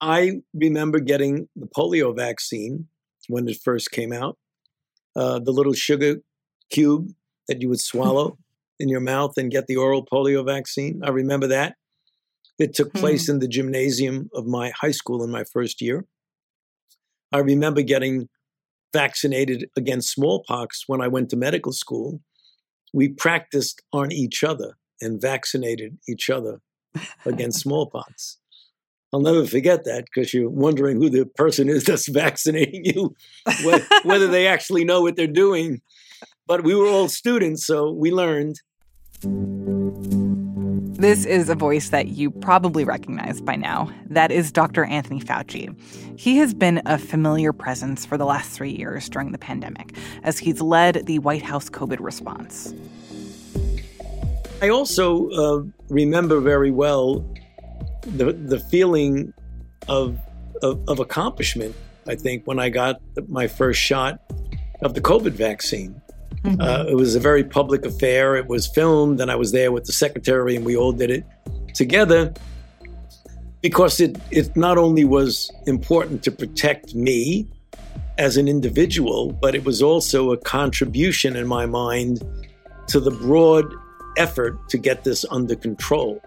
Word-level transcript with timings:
I 0.00 0.42
remember 0.54 1.00
getting 1.00 1.48
the 1.56 1.66
polio 1.66 2.14
vaccine 2.14 2.86
when 3.28 3.48
it 3.48 3.58
first 3.62 3.90
came 3.90 4.12
out, 4.12 4.38
uh, 5.16 5.38
the 5.38 5.52
little 5.52 5.72
sugar 5.72 6.16
cube 6.70 7.08
that 7.48 7.60
you 7.62 7.68
would 7.68 7.80
swallow 7.80 8.38
in 8.78 8.88
your 8.88 9.00
mouth 9.00 9.36
and 9.36 9.50
get 9.50 9.66
the 9.66 9.76
oral 9.76 10.04
polio 10.06 10.44
vaccine. 10.44 11.00
I 11.04 11.08
remember 11.10 11.46
that. 11.48 11.76
It 12.58 12.74
took 12.74 12.92
place 12.92 13.26
Hmm. 13.26 13.32
in 13.32 13.38
the 13.40 13.48
gymnasium 13.48 14.30
of 14.34 14.46
my 14.46 14.70
high 14.70 14.90
school 14.92 15.22
in 15.24 15.30
my 15.30 15.44
first 15.44 15.80
year. 15.80 16.06
I 17.32 17.38
remember 17.38 17.82
getting 17.82 18.28
vaccinated 18.92 19.68
against 19.76 20.12
smallpox 20.12 20.84
when 20.86 21.00
I 21.00 21.08
went 21.08 21.28
to 21.30 21.36
medical 21.36 21.72
school. 21.72 22.20
We 22.94 23.08
practiced 23.08 23.82
on 23.92 24.10
each 24.12 24.42
other 24.42 24.78
and 25.00 25.20
vaccinated 25.20 25.98
each 26.08 26.30
other 26.30 26.60
against 27.26 27.60
smallpox. 27.64 28.38
I'll 29.12 29.20
never 29.20 29.46
forget 29.46 29.84
that 29.84 30.04
because 30.04 30.34
you're 30.34 30.50
wondering 30.50 30.98
who 30.98 31.08
the 31.08 31.24
person 31.24 31.68
is 31.68 31.84
that's 31.86 32.08
vaccinating 32.08 32.84
you, 32.84 33.14
whether 34.04 34.26
they 34.26 34.46
actually 34.46 34.84
know 34.84 35.00
what 35.00 35.16
they're 35.16 35.26
doing. 35.26 35.80
But 36.46 36.64
we 36.64 36.74
were 36.74 36.86
all 36.86 37.08
students, 37.08 37.66
so 37.66 37.90
we 37.92 38.10
learned. 38.10 38.60
This 40.98 41.24
is 41.24 41.48
a 41.48 41.54
voice 41.54 41.90
that 41.90 42.08
you 42.08 42.30
probably 42.30 42.84
recognize 42.84 43.40
by 43.40 43.54
now. 43.54 43.90
That 44.06 44.32
is 44.32 44.50
Dr. 44.50 44.84
Anthony 44.84 45.20
Fauci. 45.20 45.78
He 46.18 46.38
has 46.38 46.52
been 46.52 46.82
a 46.86 46.98
familiar 46.98 47.52
presence 47.52 48.04
for 48.04 48.18
the 48.18 48.24
last 48.24 48.50
three 48.50 48.72
years 48.72 49.08
during 49.08 49.30
the 49.30 49.38
pandemic 49.38 49.94
as 50.24 50.38
he's 50.38 50.60
led 50.60 51.06
the 51.06 51.20
White 51.20 51.42
House 51.42 51.70
COVID 51.70 51.98
response. 52.00 52.74
I 54.60 54.70
also 54.70 55.28
uh, 55.30 55.62
remember 55.88 56.40
very 56.40 56.72
well 56.72 57.24
the 58.02 58.32
the 58.32 58.58
feeling 58.58 59.32
of, 59.88 60.18
of 60.62 60.80
of 60.88 61.00
accomplishment. 61.00 61.74
I 62.06 62.14
think 62.14 62.46
when 62.46 62.58
I 62.58 62.70
got 62.70 63.00
my 63.28 63.46
first 63.46 63.80
shot 63.80 64.20
of 64.82 64.94
the 64.94 65.00
COVID 65.00 65.32
vaccine, 65.32 66.00
uh, 66.60 66.86
it 66.88 66.94
was 66.94 67.14
a 67.14 67.20
very 67.20 67.44
public 67.44 67.84
affair. 67.84 68.36
It 68.36 68.46
was 68.46 68.66
filmed, 68.66 69.20
and 69.20 69.30
I 69.30 69.36
was 69.36 69.52
there 69.52 69.72
with 69.72 69.84
the 69.84 69.92
secretary, 69.92 70.56
and 70.56 70.64
we 70.64 70.76
all 70.76 70.92
did 70.92 71.10
it 71.10 71.24
together 71.74 72.32
because 73.60 74.00
it 74.00 74.18
it 74.30 74.56
not 74.56 74.78
only 74.78 75.04
was 75.04 75.50
important 75.66 76.22
to 76.24 76.30
protect 76.30 76.94
me 76.94 77.46
as 78.18 78.36
an 78.36 78.48
individual, 78.48 79.32
but 79.32 79.54
it 79.54 79.64
was 79.64 79.82
also 79.82 80.32
a 80.32 80.36
contribution 80.36 81.36
in 81.36 81.46
my 81.46 81.66
mind 81.66 82.22
to 82.88 82.98
the 83.00 83.10
broad 83.10 83.72
effort 84.16 84.68
to 84.68 84.78
get 84.78 85.04
this 85.04 85.24
under 85.30 85.54
control. 85.54 86.20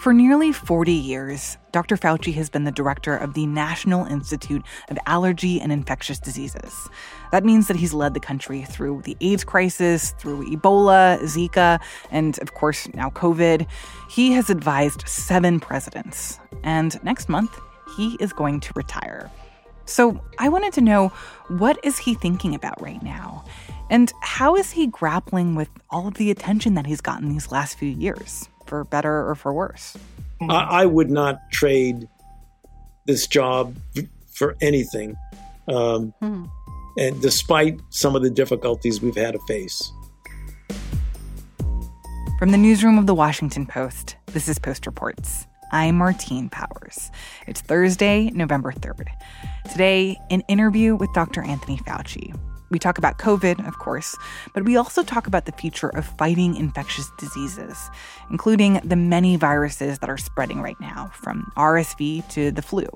For 0.00 0.14
nearly 0.14 0.50
40 0.50 0.92
years, 0.92 1.58
Dr. 1.72 1.94
Fauci 1.94 2.32
has 2.32 2.48
been 2.48 2.64
the 2.64 2.72
director 2.72 3.14
of 3.14 3.34
the 3.34 3.44
National 3.44 4.06
Institute 4.06 4.64
of 4.88 4.96
Allergy 5.04 5.60
and 5.60 5.70
Infectious 5.70 6.18
Diseases. 6.18 6.88
That 7.32 7.44
means 7.44 7.68
that 7.68 7.76
he's 7.76 7.92
led 7.92 8.14
the 8.14 8.20
country 8.20 8.62
through 8.62 9.02
the 9.02 9.14
AIDS 9.20 9.44
crisis, 9.44 10.12
through 10.12 10.46
Ebola, 10.46 11.20
Zika, 11.24 11.80
and 12.10 12.38
of 12.38 12.54
course 12.54 12.88
now 12.94 13.10
COVID. 13.10 13.66
He 14.08 14.32
has 14.32 14.48
advised 14.48 15.06
seven 15.06 15.60
presidents, 15.60 16.40
and 16.62 16.98
next 17.04 17.28
month, 17.28 17.60
he 17.94 18.16
is 18.20 18.32
going 18.32 18.60
to 18.60 18.72
retire. 18.74 19.30
So 19.84 20.18
I 20.38 20.48
wanted 20.48 20.72
to 20.74 20.80
know 20.80 21.08
what 21.48 21.78
is 21.84 21.98
he 21.98 22.14
thinking 22.14 22.54
about 22.54 22.80
right 22.80 23.02
now? 23.02 23.44
And 23.90 24.10
how 24.22 24.56
is 24.56 24.70
he 24.70 24.86
grappling 24.86 25.56
with 25.56 25.68
all 25.90 26.08
of 26.08 26.14
the 26.14 26.30
attention 26.30 26.72
that 26.74 26.86
he's 26.86 27.02
gotten 27.02 27.28
these 27.28 27.52
last 27.52 27.76
few 27.76 27.90
years, 27.90 28.48
for 28.70 28.84
better 28.84 29.28
or 29.28 29.34
for 29.34 29.52
worse? 29.52 29.98
I, 30.48 30.82
I 30.82 30.86
would 30.86 31.10
not 31.10 31.40
trade 31.50 32.08
this 33.04 33.26
job 33.26 33.74
for 34.32 34.56
anything, 34.62 35.16
um, 35.68 36.14
Hmm. 36.20 36.44
and 36.96 37.20
despite 37.20 37.80
some 37.90 38.14
of 38.14 38.22
the 38.22 38.30
difficulties 38.30 39.02
we've 39.02 39.16
had 39.16 39.32
to 39.32 39.40
face. 39.48 39.92
From 42.38 42.52
the 42.52 42.56
newsroom 42.58 42.96
of 42.96 43.06
the 43.06 43.14
Washington 43.14 43.66
Post, 43.66 44.16
this 44.26 44.48
is 44.48 44.58
Post 44.58 44.86
Reports. 44.86 45.46
I'm 45.72 45.98
Martine 45.98 46.48
Powers. 46.48 47.10
It's 47.48 47.60
Thursday, 47.60 48.30
November 48.30 48.72
3rd. 48.72 49.08
Today, 49.70 50.16
an 50.30 50.42
interview 50.48 50.94
with 50.96 51.12
Dr. 51.12 51.42
Anthony 51.42 51.76
Fauci. 51.78 52.34
We 52.70 52.78
talk 52.78 52.98
about 52.98 53.18
COVID, 53.18 53.66
of 53.66 53.78
course, 53.78 54.16
but 54.54 54.64
we 54.64 54.76
also 54.76 55.02
talk 55.02 55.26
about 55.26 55.44
the 55.44 55.52
future 55.52 55.88
of 55.88 56.06
fighting 56.16 56.54
infectious 56.54 57.10
diseases, 57.18 57.90
including 58.30 58.80
the 58.84 58.94
many 58.96 59.34
viruses 59.36 59.98
that 59.98 60.08
are 60.08 60.16
spreading 60.16 60.62
right 60.62 60.80
now, 60.80 61.10
from 61.12 61.50
RSV 61.56 62.28
to 62.30 62.52
the 62.52 62.62
flu. 62.62 62.86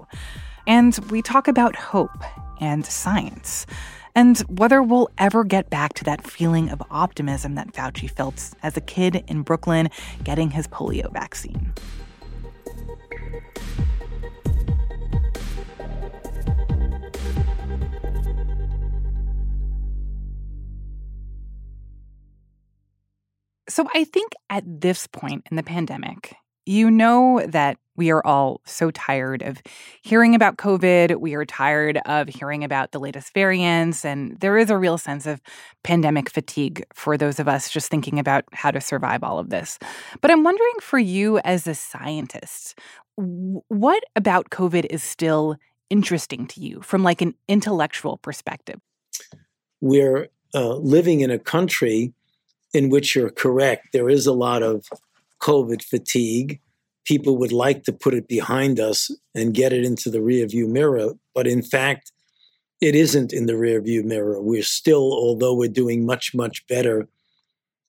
And 0.66 0.96
we 1.10 1.22
talk 1.22 1.48
about 1.48 1.74
hope 1.74 2.22
and 2.60 2.86
science, 2.86 3.66
and 4.14 4.38
whether 4.42 4.80
we'll 4.80 5.10
ever 5.18 5.42
get 5.42 5.70
back 5.70 5.94
to 5.94 6.04
that 6.04 6.24
feeling 6.24 6.70
of 6.70 6.80
optimism 6.91 7.56
that 7.56 7.72
Fauci 7.72 8.08
felt 8.08 8.52
as 8.62 8.76
a 8.76 8.80
kid 8.80 9.24
in 9.26 9.42
Brooklyn 9.42 9.91
getting 10.22 10.52
his 10.52 10.68
polio 10.68 11.12
vaccine. 11.12 11.72
So 23.69 23.86
I 23.94 24.04
think 24.04 24.32
at 24.50 24.64
this 24.66 25.06
point 25.06 25.47
in 25.50 25.56
the 25.56 25.62
pandemic, 25.62 26.36
you 26.66 26.91
know 26.91 27.44
that 27.47 27.78
we 27.97 28.10
are 28.10 28.26
all 28.26 28.60
so 28.64 28.91
tired 28.91 29.42
of 29.42 29.62
hearing 30.02 30.34
about 30.34 30.56
COVID. 30.56 31.20
We 31.20 31.34
are 31.34 31.44
tired 31.44 32.00
of 32.06 32.28
hearing 32.28 32.64
about 32.64 32.91
the 32.91 32.98
latest 32.98 33.32
variants. 33.34 34.04
And 34.04 34.38
there 34.41 34.58
is 34.58 34.70
a 34.70 34.78
real 34.78 34.98
sense 34.98 35.26
of 35.26 35.41
pandemic 35.84 36.28
fatigue 36.28 36.84
for 36.92 37.16
those 37.16 37.38
of 37.38 37.47
us 37.47 37.70
just 37.70 37.91
thinking 37.91 38.19
about 38.19 38.44
how 38.53 38.70
to 38.70 38.80
survive 38.80 39.22
all 39.22 39.38
of 39.38 39.50
this. 39.50 39.78
But 40.20 40.30
I'm 40.30 40.42
wondering 40.42 40.74
for 40.80 40.98
you 40.98 41.38
as 41.41 41.66
a 41.66 41.74
scientist, 41.74 42.78
what 43.16 44.03
about 44.16 44.50
COVID 44.50 44.86
is 44.91 45.03
still 45.03 45.56
interesting 45.91 46.47
to 46.48 46.60
you 46.60 46.80
from 46.80 47.04
like 47.04 47.20
an 47.20 47.34
intellectual 47.47 48.19
perspective? 48.19 48.80
We're 49.80 50.28
uh, 50.54 50.76
living 50.76 51.20
in 51.20 51.30
a 51.30 51.38
country 51.38 52.12
in 52.74 52.90
which 52.90 53.14
you're 53.14 53.30
correct. 53.30 53.88
There 53.92 54.10
is 54.10 54.26
a 54.26 54.32
lot 54.32 54.62
of 54.62 54.86
COVID 55.40 55.82
fatigue. 55.82 56.60
People 57.04 57.38
would 57.38 57.52
like 57.52 57.84
to 57.84 57.92
put 57.92 58.14
it 58.14 58.28
behind 58.28 58.80
us 58.80 59.10
and 59.34 59.54
get 59.54 59.72
it 59.72 59.84
into 59.84 60.10
the 60.10 60.18
rearview 60.18 60.68
mirror, 60.68 61.12
but 61.34 61.46
in 61.46 61.62
fact, 61.62 62.12
it 62.80 62.94
isn't 62.94 63.32
in 63.32 63.46
the 63.46 63.52
rearview 63.54 64.04
mirror. 64.04 64.42
We're 64.42 64.62
still, 64.62 65.12
although 65.12 65.54
we're 65.54 65.68
doing 65.68 66.04
much, 66.04 66.34
much 66.34 66.66
better 66.66 67.08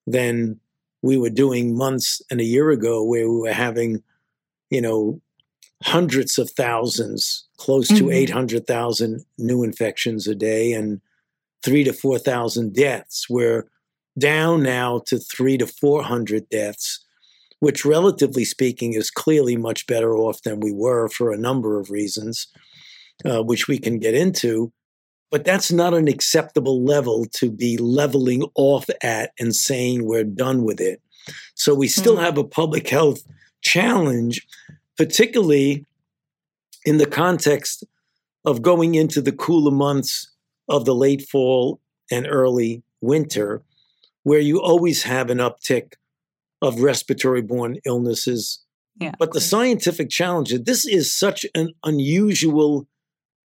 than 0.06 0.59
we 1.02 1.17
were 1.17 1.29
doing 1.29 1.75
months 1.75 2.22
and 2.29 2.40
a 2.40 2.46
year 2.46 2.69
ago, 2.69 3.03
where 3.03 3.29
we 3.29 3.40
were 3.40 3.53
having, 3.53 4.03
you 4.69 4.81
know, 4.81 5.22
hundreds 5.84 6.38
of 6.38 6.50
thousands, 6.52 7.46
close 7.57 7.88
to 7.90 8.06
Mhm. 8.06 8.13
800,000 8.13 9.25
new 9.38 9.63
infections 9.63 10.28
a 10.28 10.35
day 10.35 10.72
and 10.73 11.02
three 11.63 11.84
to 11.84 11.94
4,000 11.94 12.73
deaths. 12.73 13.29
We're 13.29 13.67
down 14.18 14.64
now 14.64 15.02
to 15.08 15.18
three 15.18 15.58
to 15.58 15.68
400 15.68 16.50
deaths, 16.50 17.03
which, 17.59 17.86
relatively 17.86 18.46
speaking, 18.46 18.94
is 18.94 19.12
clearly 19.12 19.56
much 19.58 19.88
better 19.88 20.16
off 20.16 20.42
than 20.44 20.59
we 20.59 20.72
were 20.72 21.09
for 21.09 21.31
a 21.31 21.38
number 21.38 21.80
of 21.80 21.90
reasons, 21.90 22.48
uh, 23.26 23.44
which 23.44 23.68
we 23.68 23.78
can 23.78 24.00
get 24.00 24.14
into. 24.14 24.72
But 25.31 25.44
that's 25.44 25.72
not 25.72 25.94
an 25.94 26.08
acceptable 26.08 26.84
level 26.84 27.26
to 27.34 27.52
be 27.52 27.78
leveling 27.78 28.44
off 28.56 28.86
at 29.02 29.31
and 29.40 29.56
saying 29.56 30.06
we're 30.06 30.24
done 30.24 30.64
with 30.64 30.80
it. 30.80 31.02
So 31.56 31.74
we 31.74 31.88
still 31.88 32.18
Mhm. 32.18 32.22
have 32.22 32.38
a 32.38 32.44
public 32.44 32.88
health 32.90 33.24
challenge, 33.62 34.46
particularly 34.97 35.85
in 36.85 36.97
the 36.97 37.08
context 37.08 37.84
of 38.46 38.62
going 38.62 38.96
into 38.96 39.22
the 39.22 39.32
cooler 39.32 39.72
months 39.72 40.29
of 40.70 40.85
the 40.85 40.94
late 40.94 41.28
fall 41.28 41.79
and 42.12 42.28
early 42.29 42.84
winter, 43.02 43.64
where 44.26 44.40
you 44.40 44.60
always 44.60 45.04
have 45.04 45.30
an 45.30 45.38
uptick 45.38 45.94
of 46.60 46.82
respiratory 46.82 47.44
borne 47.44 47.78
illnesses. 47.86 48.60
Yeah. 49.00 49.12
But 49.20 49.34
the 49.34 49.40
scientific 49.40 50.10
challenge 50.10 50.52
this 50.66 50.84
is 50.84 51.14
such 51.14 51.46
an 51.54 51.74
unusual, 51.84 52.88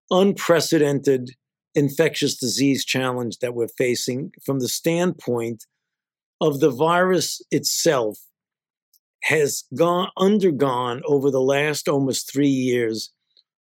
unprecedented 0.09 1.31
infectious 1.75 2.37
disease 2.37 2.85
challenge 2.85 3.39
that 3.39 3.53
we're 3.53 3.67
facing 3.67 4.31
from 4.45 4.59
the 4.59 4.69
standpoint 4.69 5.65
of 6.39 6.61
the 6.61 6.71
virus 6.71 7.41
itself 7.51 8.19
has 9.23 9.65
gone 9.75 10.09
undergone 10.17 11.01
over 11.05 11.29
the 11.29 11.41
last 11.41 11.89
almost 11.89 12.31
three 12.31 12.47
years 12.47 13.11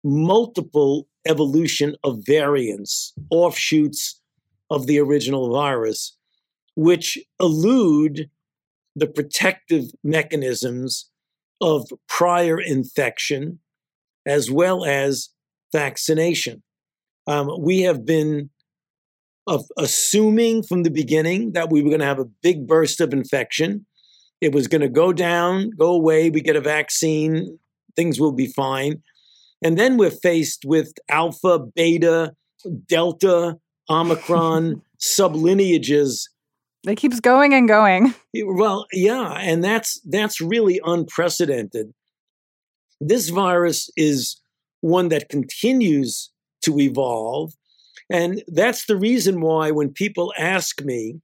multiple 0.05 1.09
evolution 1.27 1.97
of 2.05 2.21
variants, 2.27 3.15
offshoots 3.31 4.21
of 4.71 4.87
the 4.87 4.99
original 4.99 5.51
virus, 5.51 6.18
which 6.79 7.19
elude 7.41 8.31
the 8.95 9.09
protective 9.09 9.87
mechanisms 10.05 11.11
of 11.61 11.89
prior 12.07 12.61
infection 12.61 13.59
as 14.25 14.49
well 14.49 14.85
as 14.85 15.31
vaccination. 15.73 16.63
Um, 17.27 17.51
we 17.59 17.81
have 17.81 18.07
been 18.07 18.51
of 19.49 19.65
assuming 19.77 20.63
from 20.63 20.85
the 20.85 20.91
beginning 20.91 21.51
that 21.53 21.69
we 21.69 21.83
were 21.83 21.89
going 21.89 22.01
to 22.01 22.07
have 22.07 22.21
a 22.21 22.31
big 22.43 22.69
burst 22.69 23.01
of 23.01 23.13
infection. 23.13 23.85
It 24.41 24.55
was 24.55 24.69
going 24.69 24.83
to 24.83 24.89
go 24.89 25.13
down, 25.13 25.71
go 25.71 25.93
away, 25.93 26.31
we 26.31 26.43
get 26.43 26.55
a 26.55 26.61
vaccine, 26.61 27.59
things 27.97 28.21
will 28.21 28.31
be 28.31 28.47
fine. 28.47 29.03
And 29.65 29.77
then 29.77 29.97
we're 29.97 30.13
faced 30.13 30.65
with 30.65 30.93
alpha, 31.09 31.59
beta, 31.59 32.35
delta, 32.87 33.57
omicron 33.91 34.83
sublineages. 35.01 36.29
It 36.87 36.97
keeps 36.97 37.21
going 37.21 37.55
and 37.55 37.69
going. 37.69 38.15
Well, 38.41 38.87
yeah, 38.93 39.33
and 39.33 39.65
that's 39.65 40.01
that's 40.05 40.41
really 40.41 40.81
unprecedented. 40.85 41.93
This 43.01 43.31
virus 43.31 43.91
is 43.97 44.41
one 44.81 45.09
that 45.09 45.29
continues 45.29 46.31
to 46.63 46.79
evolve. 46.79 47.53
And 48.11 48.43
that's 48.47 48.87
the 48.87 48.97
reason 48.97 49.41
why 49.41 49.71
when 49.71 49.93
people 49.93 50.33
ask 50.39 50.83
me, 50.85 51.21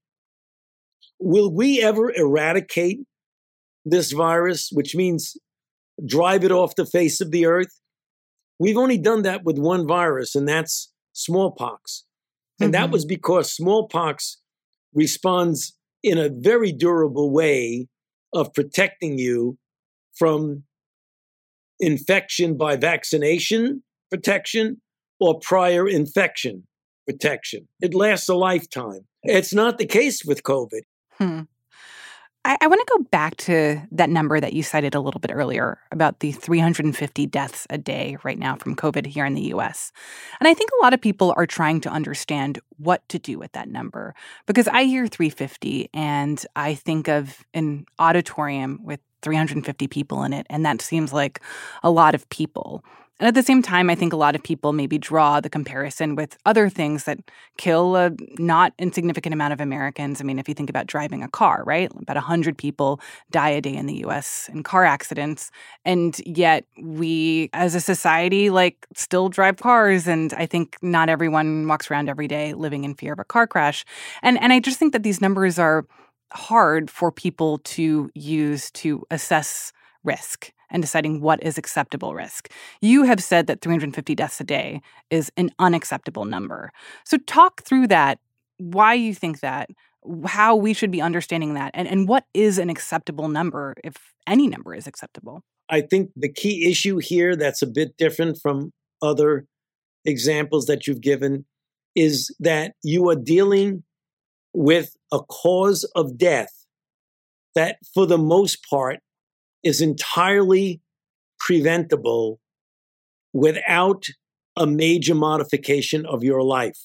will 1.18 1.52
we 1.52 1.82
ever 1.82 2.12
eradicate 2.12 3.00
this 3.84 4.12
virus, 4.12 4.70
which 4.72 4.94
means 4.94 5.36
drive 6.04 6.44
it 6.44 6.52
off 6.52 6.74
the 6.74 6.86
face 6.86 7.20
of 7.20 7.30
the 7.30 7.46
earth? 7.46 7.80
We've 8.58 8.76
only 8.76 8.98
done 8.98 9.22
that 9.22 9.44
with 9.44 9.58
one 9.58 9.86
virus, 9.86 10.34
and 10.34 10.48
that's 10.48 10.92
smallpox. 11.12 12.04
And 12.60 12.72
mm-hmm. 12.72 12.82
that 12.82 12.90
was 12.90 13.04
because 13.04 13.52
smallpox 13.52 14.38
responds 14.94 15.76
in 16.02 16.18
a 16.18 16.28
very 16.28 16.72
durable 16.72 17.30
way 17.30 17.88
of 18.32 18.52
protecting 18.52 19.18
you 19.18 19.58
from 20.16 20.64
infection 21.80 22.56
by 22.56 22.76
vaccination 22.76 23.82
protection 24.10 24.80
or 25.18 25.38
prior 25.40 25.88
infection 25.88 26.66
protection. 27.06 27.68
It 27.80 27.94
lasts 27.94 28.28
a 28.28 28.34
lifetime. 28.34 29.06
It's 29.22 29.54
not 29.54 29.78
the 29.78 29.86
case 29.86 30.24
with 30.24 30.42
COVID. 30.42 30.82
Hmm. 31.18 31.40
I, 32.44 32.58
I 32.60 32.66
want 32.66 32.80
to 32.86 32.98
go 32.98 33.04
back 33.10 33.36
to 33.36 33.80
that 33.92 34.10
number 34.10 34.38
that 34.38 34.52
you 34.52 34.62
cited 34.62 34.94
a 34.94 35.00
little 35.00 35.20
bit 35.20 35.30
earlier 35.32 35.78
about 35.90 36.20
the 36.20 36.32
350 36.32 37.26
deaths 37.26 37.66
a 37.70 37.78
day 37.78 38.16
right 38.22 38.38
now 38.38 38.56
from 38.56 38.76
COVID 38.76 39.06
here 39.06 39.24
in 39.24 39.34
the 39.34 39.54
US. 39.54 39.92
And 40.40 40.48
I 40.48 40.54
think 40.54 40.70
a 40.70 40.82
lot 40.82 40.94
of 40.94 41.00
people 41.00 41.32
are 41.36 41.46
trying 41.46 41.80
to 41.82 41.88
understand 41.88 42.58
what 42.76 43.08
to 43.08 43.18
do 43.18 43.38
with 43.38 43.52
that 43.52 43.68
number 43.68 44.14
because 44.46 44.68
I 44.68 44.84
hear 44.84 45.06
350 45.06 45.88
and 45.94 46.44
I 46.56 46.74
think 46.74 47.08
of 47.08 47.44
an 47.54 47.86
auditorium 47.98 48.80
with 48.82 49.00
350 49.22 49.88
people 49.88 50.22
in 50.22 50.34
it, 50.34 50.46
and 50.50 50.66
that 50.66 50.82
seems 50.82 51.12
like 51.12 51.40
a 51.82 51.90
lot 51.90 52.14
of 52.14 52.28
people. 52.28 52.84
And 53.20 53.28
at 53.28 53.34
the 53.34 53.44
same 53.44 53.62
time, 53.62 53.90
I 53.90 53.94
think 53.94 54.12
a 54.12 54.16
lot 54.16 54.34
of 54.34 54.42
people 54.42 54.72
maybe 54.72 54.98
draw 54.98 55.40
the 55.40 55.48
comparison 55.48 56.16
with 56.16 56.36
other 56.46 56.68
things 56.68 57.04
that 57.04 57.20
kill 57.58 57.94
a 57.94 58.10
not 58.38 58.72
insignificant 58.76 59.32
amount 59.32 59.52
of 59.52 59.60
Americans. 59.60 60.20
I 60.20 60.24
mean, 60.24 60.40
if 60.40 60.48
you 60.48 60.54
think 60.54 60.68
about 60.68 60.88
driving 60.88 61.22
a 61.22 61.28
car, 61.28 61.62
right? 61.64 61.92
About 61.96 62.16
100 62.16 62.58
people 62.58 63.00
die 63.30 63.50
a 63.50 63.60
day 63.60 63.74
in 63.74 63.86
the 63.86 64.04
US 64.06 64.50
in 64.52 64.64
car 64.64 64.84
accidents. 64.84 65.52
And 65.84 66.20
yet 66.26 66.64
we, 66.82 67.50
as 67.52 67.76
a 67.76 67.80
society, 67.80 68.50
like 68.50 68.84
still 68.96 69.28
drive 69.28 69.58
cars. 69.58 70.08
And 70.08 70.32
I 70.34 70.46
think 70.46 70.76
not 70.82 71.08
everyone 71.08 71.68
walks 71.68 71.90
around 71.92 72.08
every 72.08 72.26
day 72.26 72.52
living 72.52 72.82
in 72.82 72.94
fear 72.94 73.12
of 73.12 73.20
a 73.20 73.24
car 73.24 73.46
crash. 73.46 73.84
And, 74.22 74.42
and 74.42 74.52
I 74.52 74.58
just 74.58 74.80
think 74.80 74.92
that 74.92 75.04
these 75.04 75.20
numbers 75.20 75.56
are 75.56 75.86
hard 76.32 76.90
for 76.90 77.12
people 77.12 77.58
to 77.58 78.10
use 78.14 78.72
to 78.72 79.04
assess 79.12 79.72
risk 80.02 80.52
and 80.70 80.82
deciding 80.82 81.20
what 81.20 81.42
is 81.42 81.58
acceptable 81.58 82.14
risk. 82.14 82.50
You 82.80 83.04
have 83.04 83.22
said 83.22 83.46
that 83.46 83.60
350 83.60 84.14
deaths 84.14 84.40
a 84.40 84.44
day 84.44 84.80
is 85.10 85.30
an 85.36 85.50
unacceptable 85.58 86.24
number. 86.24 86.72
So, 87.04 87.18
talk 87.18 87.62
through 87.62 87.88
that, 87.88 88.18
why 88.58 88.94
you 88.94 89.14
think 89.14 89.40
that, 89.40 89.70
how 90.26 90.54
we 90.54 90.74
should 90.74 90.90
be 90.90 91.00
understanding 91.00 91.54
that, 91.54 91.70
and, 91.74 91.88
and 91.88 92.08
what 92.08 92.24
is 92.34 92.58
an 92.58 92.70
acceptable 92.70 93.28
number, 93.28 93.74
if 93.82 93.94
any 94.26 94.48
number 94.48 94.74
is 94.74 94.86
acceptable. 94.86 95.42
I 95.68 95.80
think 95.80 96.10
the 96.14 96.32
key 96.32 96.70
issue 96.70 96.98
here 96.98 97.36
that's 97.36 97.62
a 97.62 97.66
bit 97.66 97.96
different 97.96 98.38
from 98.40 98.72
other 99.00 99.46
examples 100.04 100.66
that 100.66 100.86
you've 100.86 101.00
given 101.00 101.46
is 101.94 102.34
that 102.40 102.74
you 102.82 103.08
are 103.08 103.16
dealing 103.16 103.82
with 104.52 104.96
a 105.12 105.20
cause 105.20 105.84
of 105.94 106.18
death 106.18 106.66
that, 107.54 107.78
for 107.92 108.06
the 108.06 108.18
most 108.18 108.64
part, 108.68 109.00
is 109.64 109.80
entirely 109.80 110.80
preventable 111.40 112.40
without 113.32 114.06
a 114.56 114.66
major 114.66 115.14
modification 115.14 116.06
of 116.06 116.22
your 116.22 116.42
life. 116.42 116.78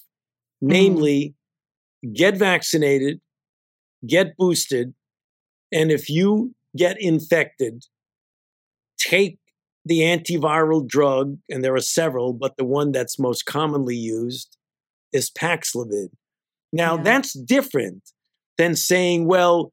Mm-hmm. 0.64 0.68
Namely, 0.68 1.36
get 2.14 2.38
vaccinated, 2.38 3.22
get 4.08 4.36
boosted, 4.38 4.94
and 5.72 5.92
if 5.92 6.10
you 6.10 6.56
get 6.76 6.98
infected, 7.00 7.84
take 8.98 9.38
the 9.86 10.02
antiviral 10.02 10.86
drug, 10.86 11.38
and 11.50 11.64
there 11.64 11.76
are 11.76 11.82
several, 11.82 12.34
but 12.34 12.58
the 12.58 12.66
one 12.66 12.92
that's 12.92 13.18
most 13.20 13.46
commonly 13.46 13.96
used 13.96 14.58
is 15.14 15.32
Paxlovid. 15.32 16.10
Now, 16.72 16.98
yeah. 16.98 17.04
that's 17.04 17.34
different 17.34 18.12
than 18.58 18.76
saying, 18.76 19.26
well, 19.26 19.72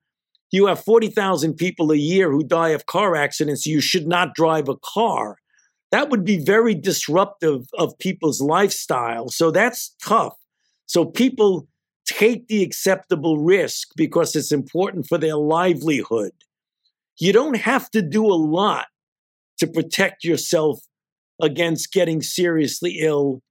you 0.57 0.67
have 0.67 0.83
40,000 0.83 1.55
people 1.55 1.93
a 1.93 1.97
year 1.97 2.31
who 2.31 2.43
die 2.43 2.71
of 2.71 2.87
car 2.87 3.15
accidents. 3.15 3.67
You 3.67 3.81
should 3.81 4.09
not 4.09 4.35
drive 4.35 4.69
a 4.69 4.77
car. 4.77 5.37
That 5.93 6.09
would 6.09 6.25
be 6.25 6.43
very 6.43 6.75
disruptive 6.75 7.67
of 7.79 7.99
people's 7.99 8.41
lifestyle. 8.41 9.29
So 9.29 9.51
that's 9.51 9.95
tough. 10.03 10.35
So 10.87 11.05
people 11.05 11.69
take 12.07 12.49
the 12.49 12.63
acceptable 12.63 13.39
risk 13.39 13.89
because 13.97 14.35
it's 14.35 14.51
important 14.51 15.07
for 15.07 15.19
their 15.19 15.37
livelihood. 15.37 16.33
You 17.21 17.33
don't 17.33 17.59
have 17.59 17.91
to 17.91 18.01
do 18.01 18.25
a 18.25 18.35
lot 18.35 18.87
to 19.59 19.67
protect 19.67 20.25
yourself 20.25 20.81
against 21.41 21.93
getting 21.93 22.23
seriously 22.23 22.99
ill 23.01 23.43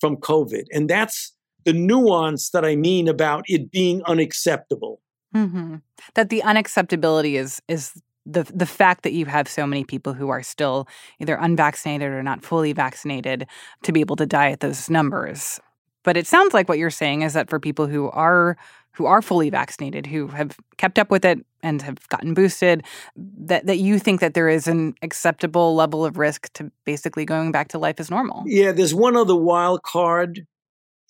from 0.00 0.16
COVID. 0.16 0.64
And 0.72 0.90
that's 0.90 1.34
the 1.64 1.72
nuance 1.72 2.50
that 2.50 2.64
I 2.64 2.74
mean 2.74 3.06
about 3.06 3.44
it 3.46 3.70
being 3.70 4.02
unacceptable. 4.04 5.00
Mm-hmm. 5.34 5.76
That 6.14 6.30
the 6.30 6.42
unacceptability 6.44 7.34
is 7.34 7.60
is 7.68 8.00
the 8.24 8.44
the 8.54 8.66
fact 8.66 9.02
that 9.02 9.12
you 9.12 9.26
have 9.26 9.48
so 9.48 9.66
many 9.66 9.84
people 9.84 10.12
who 10.14 10.28
are 10.28 10.42
still 10.42 10.88
either 11.18 11.36
unvaccinated 11.36 12.08
or 12.10 12.22
not 12.22 12.44
fully 12.44 12.72
vaccinated 12.72 13.46
to 13.82 13.92
be 13.92 14.00
able 14.00 14.16
to 14.16 14.26
die 14.26 14.50
at 14.50 14.60
those 14.60 14.88
numbers. 14.90 15.60
But 16.02 16.16
it 16.16 16.26
sounds 16.26 16.54
like 16.54 16.68
what 16.68 16.78
you're 16.78 16.90
saying 16.90 17.22
is 17.22 17.34
that 17.34 17.50
for 17.50 17.60
people 17.60 17.86
who 17.86 18.10
are 18.10 18.56
who 18.92 19.06
are 19.06 19.22
fully 19.22 19.48
vaccinated, 19.48 20.06
who 20.06 20.26
have 20.26 20.56
kept 20.76 20.98
up 20.98 21.08
with 21.10 21.24
it 21.24 21.38
and 21.62 21.82
have 21.82 22.08
gotten 22.08 22.34
boosted, 22.34 22.82
that, 23.16 23.64
that 23.66 23.78
you 23.78 23.96
think 23.98 24.20
that 24.20 24.34
there 24.34 24.48
is 24.48 24.66
an 24.66 24.94
acceptable 25.02 25.76
level 25.76 26.04
of 26.04 26.18
risk 26.18 26.52
to 26.54 26.68
basically 26.84 27.24
going 27.24 27.52
back 27.52 27.68
to 27.68 27.78
life 27.78 28.00
as 28.00 28.10
normal. 28.10 28.42
Yeah, 28.44 28.72
there's 28.72 28.96
one 28.96 29.16
other 29.16 29.36
wild 29.36 29.84
card 29.84 30.46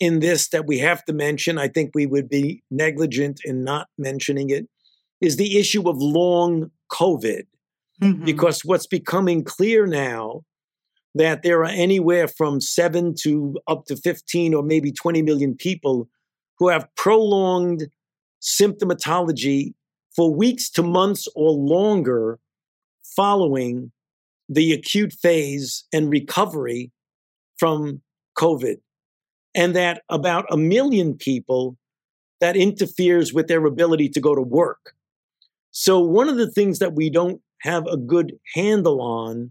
in 0.01 0.21
this 0.21 0.49
that 0.49 0.67
we 0.67 0.79
have 0.79 1.05
to 1.07 1.13
mention, 1.13 1.59
I 1.59 1.69
think 1.69 1.91
we 1.95 2.07
would 2.07 2.29
be 2.29 2.63
negligent 2.71 3.41
in 3.45 3.65
not 3.65 3.89
mentioning 3.99 4.51
it, 4.51 4.69
is 5.21 5.37
the 5.37 5.59
issue 5.59 5.89
of 5.89 5.97
long 5.99 6.71
COVID. 6.93 7.47
Mm-hmm. 8.01 8.25
Because 8.25 8.65
what's 8.65 8.87
becoming 8.87 9.43
clear 9.43 9.87
now 9.87 10.43
that 11.15 11.43
there 11.43 11.61
are 11.61 11.65
anywhere 11.65 12.29
from 12.29 12.61
seven 12.61 13.15
to 13.23 13.59
up 13.67 13.87
to 13.87 13.97
15 13.97 14.55
or 14.55 14.63
maybe 14.63 14.93
20 14.93 15.23
million 15.23 15.57
people 15.57 16.09
who 16.59 16.69
have 16.69 16.87
prolonged 16.97 17.89
symptomatology 18.41 19.75
for 20.15 20.33
weeks 20.33 20.71
to 20.71 20.83
months 20.83 21.27
or 21.35 21.51
longer 21.51 22.39
following 23.17 23.91
the 24.49 24.73
acute 24.73 25.13
phase 25.13 25.85
and 25.93 26.11
recovery 26.11 26.93
from 27.59 28.01
COVID 28.39 28.77
and 29.59 29.75
that 29.75 30.03
about 30.09 30.45
a 30.53 30.57
million 30.57 31.15
people 31.15 31.77
that 32.41 32.57
interferes 32.57 33.35
with 33.35 33.49
their 33.49 33.67
ability 33.67 34.09
to 34.09 34.21
go 34.21 34.33
to 34.37 34.41
work. 34.41 34.93
So 35.73 35.99
one 35.99 36.29
of 36.29 36.37
the 36.37 36.49
things 36.49 36.79
that 36.79 36.95
we 36.95 37.11
don't 37.11 37.41
have 37.63 37.85
a 37.89 37.97
good 37.97 38.35
handle 38.55 39.03
on 39.03 39.51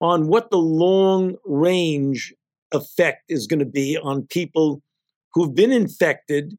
on 0.00 0.28
what 0.28 0.50
the 0.50 0.56
long 0.56 1.36
range 1.44 2.32
effect 2.72 3.24
is 3.28 3.46
going 3.46 3.58
to 3.58 3.66
be 3.66 3.98
on 3.98 4.22
people 4.22 4.80
who've 5.34 5.54
been 5.54 5.72
infected 5.72 6.56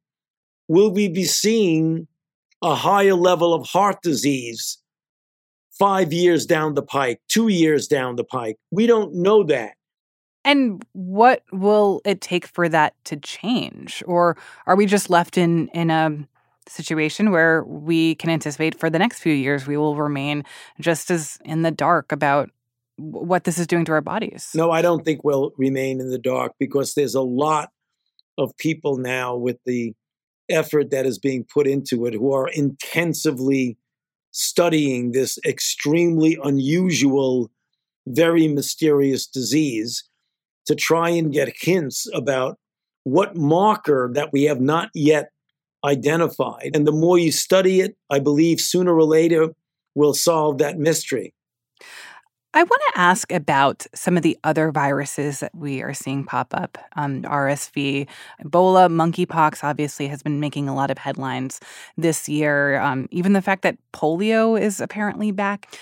will 0.68 0.92
we 0.92 1.10
be 1.10 1.24
seeing 1.24 2.08
a 2.62 2.76
higher 2.76 3.16
level 3.16 3.52
of 3.52 3.66
heart 3.66 3.98
disease 4.04 4.78
5 5.80 6.14
years 6.14 6.46
down 6.46 6.76
the 6.76 6.84
pike 6.84 7.20
2 7.30 7.48
years 7.48 7.88
down 7.88 8.16
the 8.16 8.24
pike 8.24 8.58
we 8.72 8.86
don't 8.86 9.14
know 9.16 9.44
that 9.44 9.74
and 10.46 10.86
what 10.94 11.44
will 11.52 12.02
it 12.06 12.22
take 12.22 12.46
for 12.46 12.70
that 12.70 12.94
to 13.06 13.18
change? 13.18 14.04
Or 14.06 14.38
are 14.68 14.76
we 14.76 14.86
just 14.86 15.10
left 15.10 15.38
in 15.38 15.68
in 15.70 15.90
a 15.90 16.26
situation 16.68 17.32
where 17.32 17.64
we 17.64 18.16
can 18.16 18.30
anticipate 18.30 18.80
for 18.80 18.90
the 18.90 18.98
next 18.98 19.20
few 19.20 19.34
years 19.34 19.68
we 19.68 19.78
will 19.78 19.96
remain 19.96 20.44
just 20.80 21.12
as 21.12 21.38
in 21.46 21.62
the 21.62 21.70
dark 21.70 22.12
about 22.12 22.50
what 22.98 23.44
this 23.44 23.58
is 23.58 23.68
doing 23.68 23.86
to 23.86 23.92
our 23.92 24.02
bodies. 24.02 24.50
No, 24.56 24.72
I 24.72 24.82
don't 24.82 25.04
think 25.04 25.24
we'll 25.24 25.52
remain 25.58 26.00
in 26.00 26.10
the 26.10 26.18
dark 26.18 26.54
because 26.60 26.94
there's 26.94 27.14
a 27.14 27.22
lot 27.22 27.72
of 28.38 28.56
people 28.58 28.98
now 28.98 29.36
with 29.36 29.58
the 29.66 29.94
effort 30.50 30.92
that 30.92 31.06
is 31.06 31.20
being 31.20 31.44
put 31.44 31.68
into 31.68 32.06
it 32.06 32.14
who 32.14 32.34
are 32.34 32.48
intensively 32.48 33.78
studying 34.32 35.12
this 35.12 35.38
extremely 35.46 36.38
unusual, 36.44 37.52
very 38.08 38.48
mysterious 38.48 39.28
disease 39.28 40.04
to 40.66 40.76
try 40.76 41.10
and 41.10 41.32
get 41.32 41.54
hints 41.60 42.08
about 42.14 42.58
what 43.04 43.36
marker 43.36 44.10
that 44.14 44.34
we 44.34 44.44
have 44.44 44.60
not 44.60 44.90
yet 44.94 45.30
identified. 45.84 46.72
And 46.74 46.88
the 46.88 46.92
more 46.92 47.18
you 47.18 47.32
study 47.32 47.82
it, 47.82 47.96
I 48.10 48.20
believe 48.20 48.60
sooner 48.60 48.96
or 48.96 49.04
later 49.04 49.50
we'll 49.94 50.14
solve 50.14 50.58
that 50.58 50.78
mystery. 50.78 51.34
I 52.56 52.64
want 52.64 52.82
to 52.94 53.02
ask 53.02 53.34
about 53.34 53.86
some 53.94 54.16
of 54.16 54.24
the 54.24 54.38
other 54.46 54.72
viruses 54.72 55.42
that 55.42 55.54
we 55.54 55.82
are 55.82 55.94
seeing 55.94 56.24
pop 56.24 56.54
up. 56.54 56.78
Um, 56.96 57.24
RSV, 57.24 58.08
Ebola, 58.46 58.88
monkeypox 58.90 59.62
obviously 59.62 60.08
has 60.08 60.24
been 60.24 60.40
making 60.40 60.70
a 60.70 60.74
lot 60.74 60.90
of 60.90 60.98
headlines 60.98 61.60
this 61.98 62.30
year. 62.30 62.80
Um, 62.80 63.10
even 63.12 63.34
the 63.34 63.42
fact 63.42 63.64
that 63.64 63.78
polio 63.92 64.60
is 64.60 64.80
apparently 64.80 65.32
back. 65.32 65.78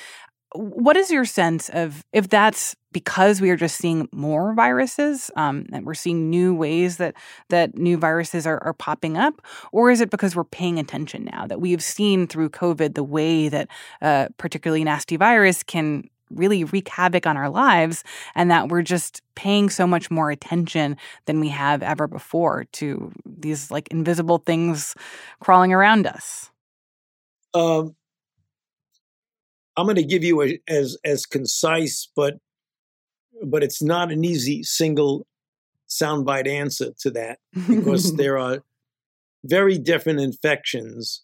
What 0.53 0.95
is 0.97 1.09
your 1.09 1.25
sense 1.25 1.69
of 1.69 2.05
if 2.13 2.29
that's 2.29 2.75
because 2.91 3.41
we 3.41 3.49
are 3.49 3.55
just 3.55 3.77
seeing 3.77 4.07
more 4.11 4.53
viruses 4.53 5.31
um, 5.35 5.65
and 5.73 5.85
we're 5.85 5.95
seeing 5.95 6.29
new 6.29 6.53
ways 6.53 6.97
that 6.97 7.15
that 7.49 7.75
new 7.75 7.97
viruses 7.97 8.45
are, 8.45 8.63
are 8.63 8.73
popping 8.73 9.17
up, 9.17 9.41
or 9.71 9.89
is 9.89 9.99
it 9.99 10.11
because 10.11 10.35
we're 10.35 10.43
paying 10.43 10.79
attention 10.79 11.25
now 11.25 11.47
that 11.47 11.59
we 11.59 11.71
have 11.71 11.83
seen 11.83 12.27
through 12.27 12.49
COVID 12.49 12.93
the 12.93 13.03
way 13.03 13.49
that 13.49 13.67
a 14.01 14.05
uh, 14.05 14.27
particularly 14.37 14.83
nasty 14.83 15.17
virus 15.17 15.63
can 15.63 16.03
really 16.29 16.63
wreak 16.63 16.87
havoc 16.89 17.27
on 17.27 17.37
our 17.37 17.49
lives 17.49 18.03
and 18.35 18.49
that 18.49 18.69
we're 18.69 18.81
just 18.81 19.21
paying 19.35 19.69
so 19.69 19.85
much 19.85 20.09
more 20.09 20.31
attention 20.31 20.97
than 21.25 21.39
we 21.39 21.49
have 21.49 21.83
ever 21.83 22.07
before 22.07 22.65
to 22.73 23.11
these 23.25 23.71
like 23.71 23.87
invisible 23.89 24.39
things 24.39 24.95
crawling 25.39 25.73
around 25.73 26.07
us? 26.07 26.49
Um, 27.53 27.95
i'm 29.77 29.85
going 29.85 29.95
to 29.95 30.03
give 30.03 30.23
you 30.23 30.41
a, 30.41 30.59
as 30.67 30.97
as 31.03 31.25
concise 31.25 32.09
but 32.15 32.35
but 33.45 33.63
it's 33.63 33.81
not 33.81 34.11
an 34.11 34.23
easy 34.23 34.63
single 34.63 35.25
soundbite 35.89 36.47
answer 36.47 36.91
to 36.99 37.11
that 37.11 37.39
because 37.67 38.13
there 38.17 38.37
are 38.37 38.63
very 39.43 39.77
different 39.77 40.19
infections 40.19 41.23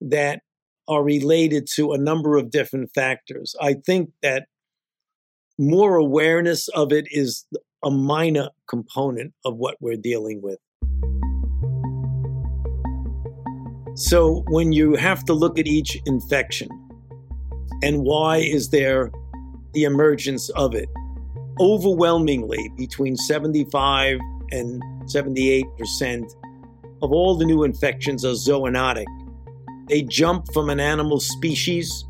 that 0.00 0.42
are 0.88 1.02
related 1.02 1.66
to 1.74 1.92
a 1.92 1.98
number 1.98 2.36
of 2.36 2.50
different 2.50 2.90
factors. 2.94 3.54
I 3.60 3.74
think 3.74 4.10
that 4.22 4.46
more 5.58 5.96
awareness 5.96 6.68
of 6.68 6.92
it 6.92 7.06
is 7.10 7.44
a 7.84 7.90
minor 7.90 8.48
component 8.68 9.32
of 9.44 9.56
what 9.56 9.76
we're 9.80 9.96
dealing 9.96 10.42
with. 10.42 10.58
So 13.94 14.44
when 14.48 14.72
you 14.72 14.94
have 14.94 15.24
to 15.26 15.34
look 15.34 15.58
at 15.58 15.66
each 15.66 15.98
infection 16.06 16.68
and 17.82 18.02
why 18.02 18.38
is 18.38 18.70
there 18.70 19.10
the 19.72 19.84
emergence 19.84 20.48
of 20.50 20.74
it, 20.74 20.88
overwhelmingly 21.58 22.70
between 22.76 23.16
75 23.16 24.18
and 24.52 24.82
78% 25.04 26.34
of 27.02 27.12
all 27.12 27.36
the 27.36 27.44
new 27.44 27.64
infections 27.64 28.24
are 28.24 28.32
zoonotic 28.32 29.06
they 29.90 30.02
jump 30.02 30.52
from 30.52 30.70
an 30.70 30.78
animal 30.78 31.18
species 31.18 32.04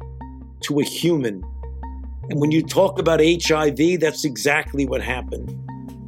to 0.61 0.81
a 0.81 0.85
human. 0.85 1.43
And 2.29 2.39
when 2.39 2.51
you 2.51 2.63
talk 2.63 2.99
about 2.99 3.21
HIV, 3.21 4.01
that's 4.01 4.27
exactly 4.27 4.85
what 4.85 5.01
happened. 5.01 5.57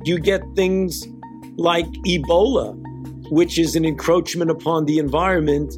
You 0.04 0.18
get 0.18 0.42
things 0.54 1.08
like 1.56 1.86
Ebola, 2.06 2.76
which 3.30 3.58
is 3.58 3.74
an 3.74 3.86
encroachment 3.86 4.50
upon 4.50 4.84
the 4.84 4.98
environment, 4.98 5.74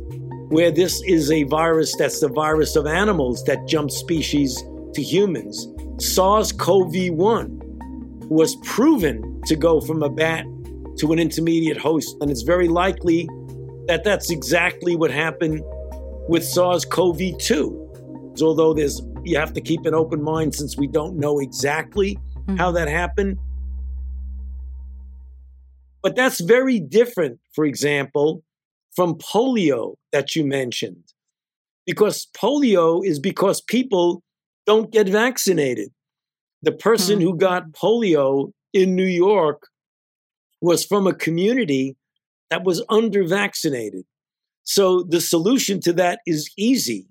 where 0.48 0.70
this 0.70 1.02
is 1.02 1.30
a 1.30 1.44
virus 1.44 1.94
that's 1.96 2.20
the 2.20 2.28
virus 2.28 2.76
of 2.76 2.86
animals 2.86 3.44
that 3.44 3.66
jump 3.66 3.90
species 3.90 4.62
to 4.94 5.02
humans. 5.02 5.68
SARS 5.98 6.52
CoV 6.52 7.10
1 7.10 7.60
was 8.28 8.56
proven 8.56 9.40
to 9.46 9.56
go 9.56 9.80
from 9.80 10.02
a 10.02 10.08
bat 10.08 10.44
to 10.98 11.12
an 11.12 11.18
intermediate 11.18 11.76
host, 11.76 12.16
and 12.20 12.30
it's 12.30 12.42
very 12.42 12.68
likely 12.68 13.28
that 13.86 14.04
that's 14.04 14.30
exactly 14.30 14.96
what 14.96 15.10
happened 15.10 15.62
with 16.28 16.44
SARS-CoV-2. 16.44 18.42
Although 18.42 18.74
there's 18.74 19.02
you 19.24 19.38
have 19.38 19.52
to 19.54 19.60
keep 19.60 19.86
an 19.86 19.94
open 19.94 20.22
mind 20.22 20.54
since 20.54 20.76
we 20.76 20.86
don't 20.86 21.16
know 21.16 21.38
exactly 21.40 22.16
mm-hmm. 22.16 22.56
how 22.56 22.70
that 22.72 22.88
happened. 22.88 23.38
But 26.02 26.16
that's 26.16 26.40
very 26.40 26.78
different, 26.78 27.40
for 27.54 27.64
example, 27.64 28.42
from 28.94 29.14
polio 29.16 29.94
that 30.12 30.34
you 30.36 30.44
mentioned. 30.44 31.12
Because 31.86 32.28
polio 32.36 33.04
is 33.04 33.18
because 33.18 33.60
people 33.60 34.22
don't 34.66 34.90
get 34.90 35.08
vaccinated. 35.08 35.90
The 36.62 36.72
person 36.72 37.18
mm-hmm. 37.18 37.28
who 37.28 37.36
got 37.36 37.72
polio 37.72 38.52
in 38.72 38.94
New 38.94 39.04
York 39.04 39.68
was 40.60 40.84
from 40.84 41.06
a 41.06 41.14
community 41.14 41.96
that 42.50 42.64
was 42.64 42.82
under 42.88 43.26
vaccinated. 43.26 44.04
So 44.62 45.02
the 45.02 45.20
solution 45.20 45.80
to 45.82 45.92
that 45.94 46.20
is 46.26 46.50
easy. 46.56 47.06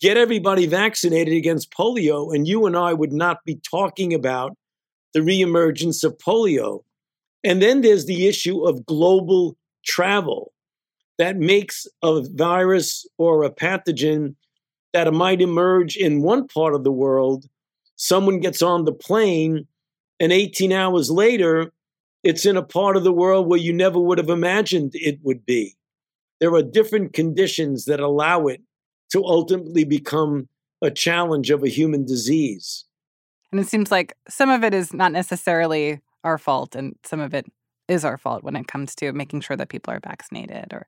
Get 0.00 0.16
everybody 0.16 0.66
vaccinated 0.66 1.34
against 1.34 1.72
polio, 1.72 2.34
and 2.34 2.46
you 2.46 2.66
and 2.66 2.76
I 2.76 2.92
would 2.92 3.12
not 3.12 3.38
be 3.44 3.60
talking 3.68 4.12
about 4.14 4.56
the 5.12 5.20
reemergence 5.20 6.02
of 6.02 6.16
polio. 6.18 6.80
And 7.44 7.60
then 7.60 7.82
there's 7.82 8.06
the 8.06 8.26
issue 8.26 8.66
of 8.66 8.86
global 8.86 9.56
travel 9.84 10.53
that 11.18 11.36
makes 11.36 11.86
a 12.02 12.22
virus 12.22 13.06
or 13.18 13.44
a 13.44 13.50
pathogen 13.50 14.34
that 14.92 15.12
might 15.12 15.40
emerge 15.40 15.96
in 15.96 16.22
one 16.22 16.46
part 16.46 16.74
of 16.74 16.84
the 16.84 16.92
world. 16.92 17.46
Someone 17.96 18.40
gets 18.40 18.62
on 18.62 18.84
the 18.84 18.92
plane, 18.92 19.66
and 20.20 20.32
18 20.32 20.72
hours 20.72 21.10
later, 21.10 21.72
it's 22.22 22.46
in 22.46 22.56
a 22.56 22.62
part 22.62 22.96
of 22.96 23.04
the 23.04 23.12
world 23.12 23.48
where 23.48 23.58
you 23.58 23.72
never 23.72 23.98
would 23.98 24.18
have 24.18 24.30
imagined 24.30 24.92
it 24.94 25.18
would 25.22 25.44
be 25.44 25.76
there 26.40 26.54
are 26.54 26.62
different 26.62 27.12
conditions 27.12 27.84
that 27.86 28.00
allow 28.00 28.46
it 28.48 28.60
to 29.10 29.24
ultimately 29.24 29.84
become 29.84 30.48
a 30.82 30.90
challenge 30.90 31.50
of 31.50 31.62
a 31.62 31.68
human 31.68 32.04
disease. 32.04 32.84
And 33.50 33.60
it 33.60 33.68
seems 33.68 33.90
like 33.90 34.14
some 34.28 34.50
of 34.50 34.64
it 34.64 34.74
is 34.74 34.92
not 34.92 35.12
necessarily 35.12 36.00
our 36.24 36.38
fault, 36.38 36.74
and 36.74 36.96
some 37.04 37.20
of 37.20 37.32
it 37.34 37.46
is 37.88 38.04
our 38.04 38.18
fault 38.18 38.42
when 38.42 38.56
it 38.56 38.66
comes 38.66 38.94
to 38.96 39.12
making 39.12 39.40
sure 39.40 39.56
that 39.56 39.68
people 39.68 39.92
are 39.92 40.00
vaccinated 40.00 40.72
or 40.72 40.86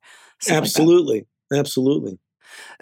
absolutely, 0.48 1.26
like 1.50 1.60
absolutely. 1.60 2.18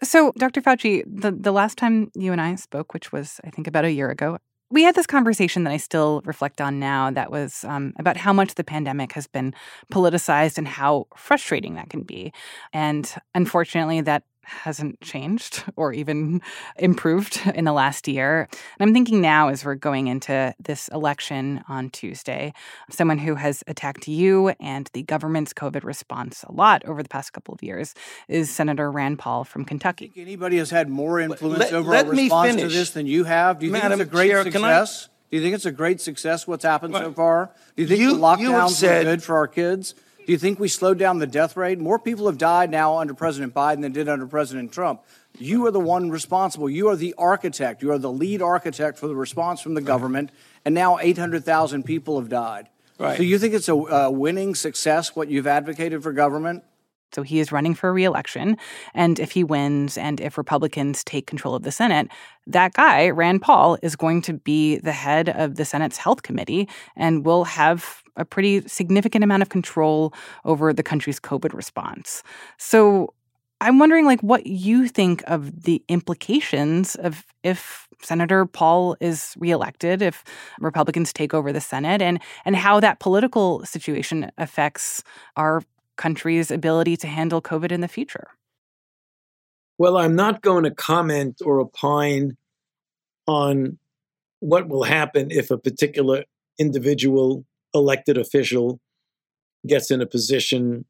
So, 0.03 0.33
Dr. 0.37 0.61
Fauci, 0.61 1.03
the, 1.07 1.33
the 1.33 1.53
last 1.53 1.79
time 1.79 2.11
you 2.15 2.33
and 2.33 2.41
I 2.41 2.55
spoke, 2.57 2.93
which 2.93 3.13
was 3.13 3.41
I 3.45 3.51
think 3.51 3.67
about 3.67 3.85
a 3.85 3.93
year 3.93 4.11
ago, 4.11 4.39
we 4.71 4.83
had 4.83 4.95
this 4.95 5.07
conversation 5.07 5.65
that 5.65 5.73
I 5.73 5.77
still 5.77 6.23
reflect 6.25 6.61
on 6.61 6.81
now 6.81 7.11
that 7.11 7.31
was 7.31 7.65
um, 7.65 7.93
about 7.99 8.17
how 8.17 8.33
much 8.33 8.55
the 8.55 8.65
pandemic 8.65 9.13
has 9.13 9.27
been 9.27 9.55
politicized 9.93 10.59
and 10.59 10.67
how 10.67 11.07
frustrating 11.17 11.75
that 11.75 11.91
can 11.91 12.03
be. 12.03 12.33
And 12.73 13.13
unfortunately, 13.35 14.01
that 14.03 14.25
hasn't 14.47 15.01
changed 15.01 15.65
or 15.77 15.93
even 15.93 16.43
improved 16.77 17.41
in 17.55 17.65
the 17.65 17.73
last 17.73 18.09
year. 18.09 18.49
And 18.79 18.89
I'm 18.89 18.95
thinking 18.95 19.21
now, 19.21 19.49
as 19.49 19.65
we're 19.65 19.75
going 19.75 20.07
into 20.07 20.55
this 20.59 20.89
election 20.89 21.63
on 21.69 21.91
Tuesday, 21.91 22.53
someone 22.91 23.19
who 23.19 23.35
has 23.35 23.63
attacked 23.67 24.09
you 24.09 24.49
and 24.61 24.89
the 24.93 25.03
government's 25.03 25.53
COVID 25.53 25.85
response 25.85 26.45
a 26.45 26.53
lot 26.53 26.85
over 26.85 27.03
the 27.03 27.09
past 27.09 27.33
couple 27.33 27.55
of 27.55 27.63
years 27.63 27.95
is 28.29 28.51
Senator 28.51 28.91
Rand 28.91 29.19
Paul 29.19 29.45
from 29.45 29.65
Kentucky. 29.65 30.13
anybody 30.17 30.59
has 30.59 30.71
had 30.71 30.89
more 30.89 31.21
influence 31.21 31.61
let, 31.61 31.73
over 31.73 31.91
let 31.91 32.07
our 32.07 32.13
response 32.13 32.57
to 32.57 32.69
this 32.69 32.91
than 32.91 33.07
you 33.07 33.25
have? 33.25 33.59
Do 33.59 33.67
you 33.67 33.73
Madam 33.73 33.99
think 33.99 34.03
it's 34.03 34.11
a 34.11 34.13
great 34.13 34.31
Chair, 34.31 34.43
success? 34.45 35.09
Do 35.31 35.37
you 35.39 35.43
think 35.43 35.55
it's 35.55 35.67
a 35.67 35.73
great 35.73 36.01
success 36.01 36.47
what's 36.47 36.65
happened 36.65 36.95
so 36.95 37.13
far? 37.13 37.51
Do 37.77 37.83
you 37.83 37.89
think 37.89 38.01
you, 38.01 38.15
the 38.15 38.21
lockdowns 38.21 38.71
said, 38.71 39.07
are 39.07 39.11
good 39.11 39.23
for 39.23 39.37
our 39.37 39.49
kids? 39.49 39.95
Do 40.27 40.33
you 40.33 40.39
think 40.39 40.59
we 40.59 40.69
slowed 40.69 40.99
down 40.99 41.19
the 41.19 41.27
death 41.27 41.57
rate? 41.57 41.79
More 41.79 41.99
people 41.99 42.27
have 42.27 42.39
died 42.39 42.71
now 42.71 42.97
under 42.97 43.13
President 43.13 43.53
Biden 43.53 43.83
than 43.83 43.93
did 43.93 44.09
under 44.09 44.27
President 44.27 44.73
Trump. 44.73 45.03
You 45.39 45.67
are 45.67 45.71
the 45.71 45.81
one 45.81 46.11
responsible. 46.11 46.71
You 46.71 46.89
are 46.89 46.97
the 46.97 47.15
architect. 47.19 47.83
You 47.83 47.91
are 47.93 47.99
the 47.99 48.13
lead 48.13 48.41
architect 48.41 48.99
for 48.99 49.07
the 49.07 49.17
response 49.17 49.61
from 49.61 49.75
the 49.75 49.81
government. 49.83 50.31
And 50.65 50.75
now 50.75 50.99
800,000 50.99 51.83
people 51.85 52.19
have 52.19 52.29
died. 52.29 52.69
Right. 52.99 53.17
So 53.17 53.23
you 53.23 53.39
think 53.39 53.55
it's 53.55 53.69
a, 53.69 53.75
a 53.75 54.11
winning 54.11 54.55
success 54.55 55.15
what 55.15 55.29
you've 55.29 55.47
advocated 55.47 56.03
for 56.03 56.13
government? 56.13 56.65
So 57.13 57.23
he 57.23 57.39
is 57.39 57.53
running 57.53 57.75
for 57.75 57.93
reelection. 57.93 58.57
And 58.93 59.21
if 59.21 59.33
he 59.33 59.45
wins 59.45 59.99
and 59.99 60.21
if 60.21 60.39
Republicans 60.39 61.05
take 61.05 61.27
control 61.27 61.55
of 61.55 61.63
the 61.63 61.71
Senate, 61.71 62.09
that 62.47 62.73
guy, 62.73 63.11
Rand 63.11 63.43
Paul, 63.43 63.79
is 63.83 63.95
going 63.95 64.23
to 64.23 64.35
be 64.35 64.79
the 64.79 64.93
head 64.93 65.29
of 65.29 65.57
the 65.57 65.65
Senate's 65.65 65.97
Health 65.97 66.23
Committee 66.23 66.69
and 66.97 67.25
will 67.25 67.45
have 67.45 68.04
a 68.17 68.25
pretty 68.25 68.67
significant 68.69 69.25
amount 69.25 69.43
of 69.43 69.49
control 69.49 70.13
over 70.45 70.73
the 70.73 70.83
country's 70.83 71.21
COVID 71.21 71.53
response. 71.53 72.23
So 72.59 73.13
I'm 73.61 73.79
wondering 73.79 74.05
like 74.05 74.21
what 74.21 74.47
you 74.47 74.89
think 74.89 75.23
of 75.27 75.63
the 75.63 75.83
implications 75.89 76.97
of 76.97 77.25
if 77.43 77.89
Senator 78.03 78.45
Paul 78.45 78.97
is 79.01 79.35
reelected, 79.39 80.03
if 80.03 80.25
Republicans 80.61 81.13
take 81.13 81.33
over 81.33 81.53
the 81.53 81.61
Senate, 81.61 82.03
and, 82.03 82.21
and 82.45 82.57
how 82.57 82.81
that 82.81 83.01
political 83.01 83.65
situation 83.65 84.31
affects 84.37 85.03
our 85.37 85.63
country's 85.97 86.51
ability 86.51 86.97
to 86.99 87.07
handle 87.07 87.41
COVID 87.41 87.73
in 87.73 87.81
the 87.81 87.89
future. 87.89 88.29
Well, 89.79 89.97
I'm 89.97 90.15
not 90.15 90.43
going 90.43 90.65
to 90.65 90.71
comment 90.71 91.41
or 91.45 91.61
opine 91.61 92.37
on 93.27 93.79
what 94.41 94.69
will 94.69 94.85
happen 94.85 95.31
if 95.31 95.51
a 95.51 95.59
particular 95.59 96.25
individual 96.59 97.45
elected 97.75 98.17
official 98.17 98.81
gets 99.67 99.91
in 99.91 100.01
a 100.01 100.07
position 100.07 100.85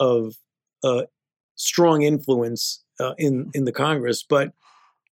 of 0.00 0.34
uh, 0.82 1.02
strong 1.54 2.02
influence 2.02 2.82
uh, 3.00 3.14
in 3.18 3.50
in 3.54 3.64
the 3.64 3.72
Congress, 3.72 4.24
but 4.28 4.52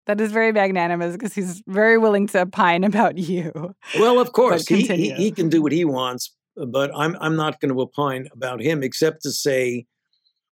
that 0.05 0.21
is 0.21 0.31
very 0.31 0.51
magnanimous 0.51 1.13
because 1.13 1.33
he's 1.33 1.63
very 1.67 1.97
willing 1.97 2.27
to 2.27 2.41
opine 2.41 2.83
about 2.83 3.17
you. 3.17 3.75
Well, 3.99 4.19
of 4.19 4.33
course, 4.33 4.67
he, 4.67 4.83
he, 4.83 5.11
he 5.11 5.31
can 5.31 5.49
do 5.49 5.61
what 5.61 5.71
he 5.71 5.85
wants, 5.85 6.33
but 6.55 6.91
I'm 6.95 7.15
I'm 7.19 7.35
not 7.35 7.59
going 7.59 7.73
to 7.73 7.81
opine 7.81 8.27
about 8.31 8.61
him 8.61 8.83
except 8.83 9.23
to 9.23 9.31
say 9.31 9.85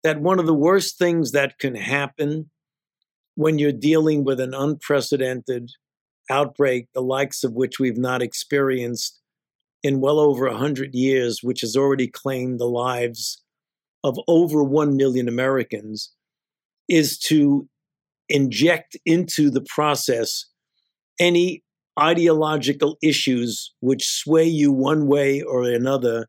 that 0.03 0.21
one 0.21 0.39
of 0.39 0.47
the 0.47 0.55
worst 0.55 0.99
things 0.99 1.33
that 1.33 1.59
can 1.59 1.75
happen 1.75 2.51
when 3.35 3.59
you're 3.59 3.73
dealing 3.73 4.25
with 4.25 4.41
an 4.41 4.55
unprecedented 4.55 5.71
outbreak, 6.31 6.89
the 6.95 7.03
likes 7.03 7.45
of 7.45 7.53
which 7.53 7.79
we've 7.79 7.99
not 7.99 8.23
experienced 8.23 9.20
in 9.83 10.01
well 10.01 10.19
over 10.19 10.49
100 10.49 10.95
years, 10.95 11.41
which 11.43 11.61
has 11.61 11.77
already 11.77 12.09
claimed 12.09 12.59
the 12.59 12.67
lives 12.67 13.43
of 14.05 14.19
over 14.29 14.63
1 14.63 14.97
million 14.97 15.29
Americans, 15.29 16.11
is 16.89 17.19
to 17.19 17.69
inject 18.29 18.97
into 19.05 19.51
the 19.51 19.61
process 19.61 20.47
any 21.19 21.63
ideological 21.99 22.97
issues 23.03 23.73
which 23.81 24.07
sway 24.07 24.45
you 24.45 24.73
one 24.73 25.07
way 25.07 25.43
or 25.43 25.65
another 25.65 26.27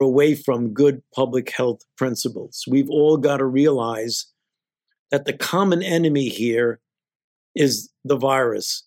away 0.00 0.34
from 0.34 0.72
good 0.72 1.02
public 1.14 1.50
health 1.50 1.80
principles. 1.96 2.62
We've 2.68 2.90
all 2.90 3.16
got 3.16 3.38
to 3.38 3.44
realize 3.44 4.26
that 5.10 5.24
the 5.24 5.32
common 5.32 5.82
enemy 5.82 6.28
here 6.28 6.80
is 7.54 7.90
the 8.04 8.16
virus. 8.16 8.84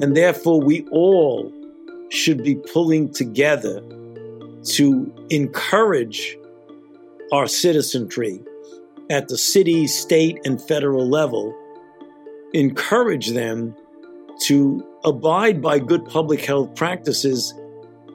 And 0.00 0.16
therefore, 0.16 0.60
we 0.60 0.86
all 0.90 1.52
should 2.10 2.42
be 2.42 2.54
pulling 2.54 3.12
together 3.12 3.80
to 4.64 5.12
encourage 5.30 6.36
our 7.32 7.46
citizenry 7.46 8.40
at 9.10 9.28
the 9.28 9.38
city, 9.38 9.86
state, 9.86 10.38
and 10.44 10.60
federal 10.60 11.08
level, 11.08 11.54
encourage 12.52 13.28
them 13.30 13.74
to 14.42 14.84
abide 15.04 15.62
by 15.62 15.78
good 15.78 16.04
public 16.06 16.44
health 16.44 16.74
practices 16.74 17.54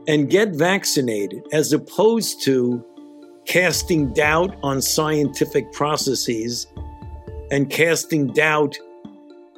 and 0.07 0.29
get 0.29 0.49
vaccinated, 0.49 1.45
as 1.53 1.71
opposed 1.71 2.41
to 2.43 2.83
casting 3.45 4.13
doubt 4.13 4.55
on 4.63 4.81
scientific 4.81 5.71
processes 5.71 6.67
and 7.49 7.69
casting 7.69 8.27
doubt 8.27 8.77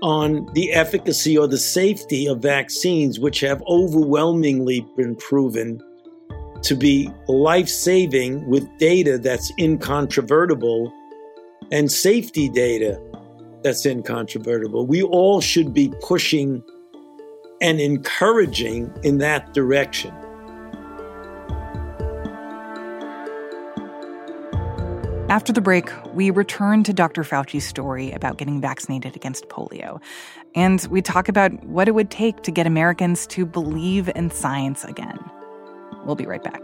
on 0.03 0.45
the 0.53 0.73
efficacy 0.73 1.37
or 1.37 1.47
the 1.47 1.57
safety 1.57 2.27
of 2.27 2.39
vaccines, 2.39 3.21
which 3.21 3.39
have 3.39 3.63
overwhelmingly 3.67 4.85
been 4.97 5.15
proven 5.15 5.81
to 6.61 6.75
be 6.75 7.09
life 7.29 7.69
saving 7.69 8.45
with 8.47 8.67
data 8.77 9.17
that's 9.17 9.51
incontrovertible 9.57 10.93
and 11.71 11.89
safety 11.89 12.49
data 12.49 13.01
that's 13.63 13.85
incontrovertible. 13.85 14.85
We 14.85 15.03
all 15.03 15.39
should 15.39 15.73
be 15.73 15.93
pushing 16.01 16.61
and 17.61 17.79
encouraging 17.79 18.93
in 19.03 19.19
that 19.19 19.53
direction. 19.53 20.13
After 25.33 25.51
the 25.51 25.61
break, 25.61 25.89
we 26.13 26.29
return 26.29 26.83
to 26.83 26.93
Dr. 26.93 27.23
Fauci's 27.23 27.65
story 27.65 28.11
about 28.11 28.37
getting 28.37 28.61
vaccinated 28.61 29.15
against 29.15 29.49
polio. 29.49 29.99
And 30.53 30.87
we 30.91 31.01
talk 31.01 31.27
about 31.27 31.51
what 31.63 31.87
it 31.87 31.95
would 31.95 32.11
take 32.11 32.43
to 32.43 32.51
get 32.51 32.67
Americans 32.67 33.25
to 33.27 33.43
believe 33.43 34.11
in 34.15 34.29
science 34.29 34.83
again. 34.83 35.17
We'll 36.05 36.13
be 36.13 36.27
right 36.27 36.43
back. 36.43 36.63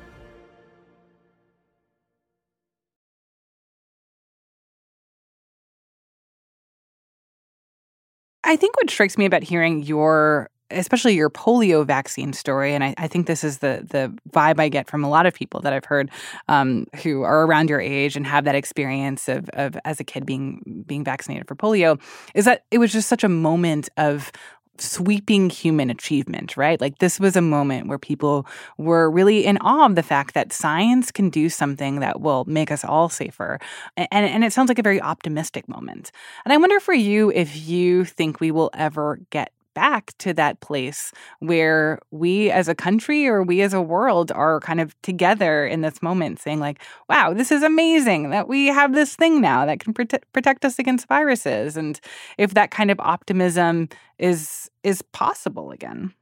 I 8.51 8.57
think 8.57 8.75
what 8.75 8.89
strikes 8.89 9.17
me 9.17 9.25
about 9.25 9.43
hearing 9.43 9.81
your 9.81 10.49
especially 10.71 11.13
your 11.13 11.29
polio 11.29 11.85
vaccine 11.85 12.33
story, 12.33 12.73
and 12.73 12.83
I, 12.83 12.93
I, 12.97 13.07
think 13.07 13.27
this 13.27 13.43
is 13.43 13.59
the 13.59 13.85
the 13.89 14.13
vibe 14.31 14.59
I 14.59 14.67
get 14.67 14.89
from 14.89 15.03
a 15.03 15.09
lot 15.09 15.25
of 15.25 15.33
people 15.33 15.61
that 15.61 15.71
I've 15.71 15.85
heard 15.85 16.09
um, 16.49 16.85
who 17.01 17.21
are 17.23 17.45
around 17.45 17.69
your 17.69 17.79
age 17.79 18.15
and 18.17 18.27
have 18.27 18.43
that 18.45 18.55
experience 18.55 19.29
of, 19.29 19.49
of 19.53 19.77
as 19.85 20.01
a 20.01 20.03
kid 20.03 20.25
being 20.25 20.83
being 20.85 21.05
vaccinated 21.05 21.47
for 21.47 21.55
polio, 21.55 22.01
is 22.35 22.43
that 22.43 22.65
it 22.71 22.77
was 22.79 22.91
just 22.91 23.07
such 23.07 23.23
a 23.23 23.29
moment 23.29 23.87
of 23.95 24.33
sweeping 24.81 25.49
human 25.49 25.89
achievement, 25.89 26.57
right? 26.57 26.79
Like 26.81 26.97
this 26.97 27.19
was 27.19 27.35
a 27.35 27.41
moment 27.41 27.87
where 27.87 27.99
people 27.99 28.45
were 28.77 29.09
really 29.09 29.45
in 29.45 29.57
awe 29.59 29.85
of 29.85 29.95
the 29.95 30.03
fact 30.03 30.33
that 30.33 30.51
science 30.51 31.11
can 31.11 31.29
do 31.29 31.49
something 31.49 31.99
that 31.99 32.21
will 32.21 32.45
make 32.45 32.71
us 32.71 32.83
all 32.83 33.09
safer. 33.09 33.59
And, 33.95 34.07
and 34.11 34.43
it 34.43 34.53
sounds 34.53 34.69
like 34.69 34.79
a 34.79 34.83
very 34.83 35.01
optimistic 35.01 35.69
moment. 35.69 36.11
And 36.45 36.53
I 36.53 36.57
wonder 36.57 36.79
for 36.79 36.93
you 36.93 37.31
if 37.31 37.67
you 37.67 38.05
think 38.05 38.39
we 38.39 38.51
will 38.51 38.71
ever 38.73 39.19
get 39.29 39.51
back 39.73 40.17
to 40.17 40.33
that 40.33 40.59
place 40.59 41.11
where 41.39 41.99
we 42.11 42.51
as 42.51 42.67
a 42.67 42.75
country 42.75 43.27
or 43.27 43.43
we 43.43 43.61
as 43.61 43.73
a 43.73 43.81
world 43.81 44.31
are 44.31 44.59
kind 44.59 44.81
of 44.81 44.99
together 45.01 45.65
in 45.65 45.81
this 45.81 46.01
moment 46.01 46.39
saying 46.39 46.59
like 46.59 46.81
wow 47.09 47.33
this 47.33 47.51
is 47.51 47.63
amazing 47.63 48.29
that 48.29 48.47
we 48.47 48.67
have 48.67 48.93
this 48.93 49.15
thing 49.15 49.41
now 49.41 49.65
that 49.65 49.79
can 49.79 49.93
prote- 49.93 50.23
protect 50.33 50.65
us 50.65 50.79
against 50.79 51.07
viruses 51.07 51.77
and 51.77 51.99
if 52.37 52.53
that 52.53 52.71
kind 52.71 52.91
of 52.91 52.99
optimism 52.99 53.87
is 54.17 54.69
is 54.83 55.01
possible 55.01 55.71
again. 55.71 56.13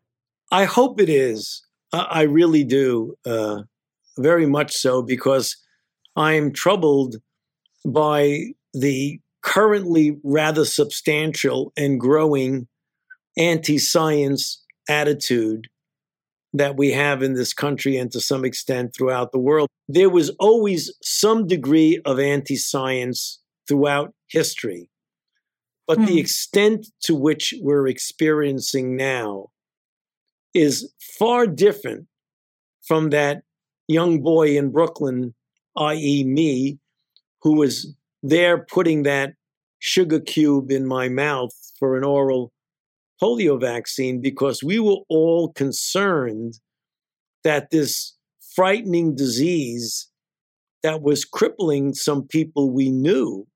I 0.52 0.66
hope 0.66 1.00
it 1.00 1.10
is. 1.10 1.64
I 1.94 2.24
really 2.24 2.64
do 2.64 3.16
uh, 3.26 3.64
very 4.20 4.46
much 4.46 4.76
so 4.76 5.02
because 5.02 5.56
i'm 6.16 6.52
troubled 6.52 7.16
by 7.86 8.40
the 8.74 9.20
currently 9.42 10.18
rather 10.24 10.66
substantial 10.66 11.72
and 11.78 12.00
growing 12.00 12.68
anti 13.40 13.78
science 13.78 14.62
attitude 14.88 15.68
that 16.54 16.78
we 16.78 16.92
have 16.92 17.24
in 17.24 17.34
this 17.34 17.54
country 17.54 17.98
and 17.98 18.12
to 18.12 18.20
some 18.20 18.44
extent 18.44 18.94
throughout 18.96 19.32
the 19.32 19.40
world. 19.40 19.70
There 19.88 20.10
was 20.10 20.30
always 20.40 20.94
some 21.02 21.48
degree 21.48 22.00
of 22.06 22.20
anti 22.20 22.56
science 22.56 23.40
throughout 23.68 24.14
history. 24.28 24.90
But 25.88 26.00
the 26.06 26.14
hmm. 26.14 26.20
extent 26.20 26.88
to 27.04 27.16
which 27.16 27.54
we're 27.62 27.88
experiencing 27.88 28.96
now 28.96 29.48
is 30.54 30.94
far 31.18 31.48
different 31.48 32.06
from 32.86 33.10
that 33.10 33.42
young 33.88 34.22
boy 34.22 34.56
in 34.56 34.72
Brooklyn, 34.72 35.34
i.e., 35.78 36.24
me, 36.24 36.78
who 37.42 37.56
was 37.56 37.96
there 38.22 38.66
putting 38.66 39.04
that 39.04 39.34
sugar 39.80 40.20
cube 40.20 40.72
in 40.72 40.86
my 40.86 41.10
mouth 41.10 41.54
for 41.80 41.98
an 41.98 42.04
oral 42.04 42.52
polio 43.22 43.60
vaccine 43.60 44.22
because 44.22 44.64
we 44.64 44.80
were 44.80 45.00
all 45.10 45.52
concerned 45.54 46.60
that 47.44 47.70
this 47.70 48.16
frightening 48.56 49.16
disease 49.16 50.10
that 50.84 51.02
was 51.02 51.26
crippling 51.26 51.94
some 51.94 52.28
people 52.28 52.72
we 52.72 52.90
knew, 52.90 53.48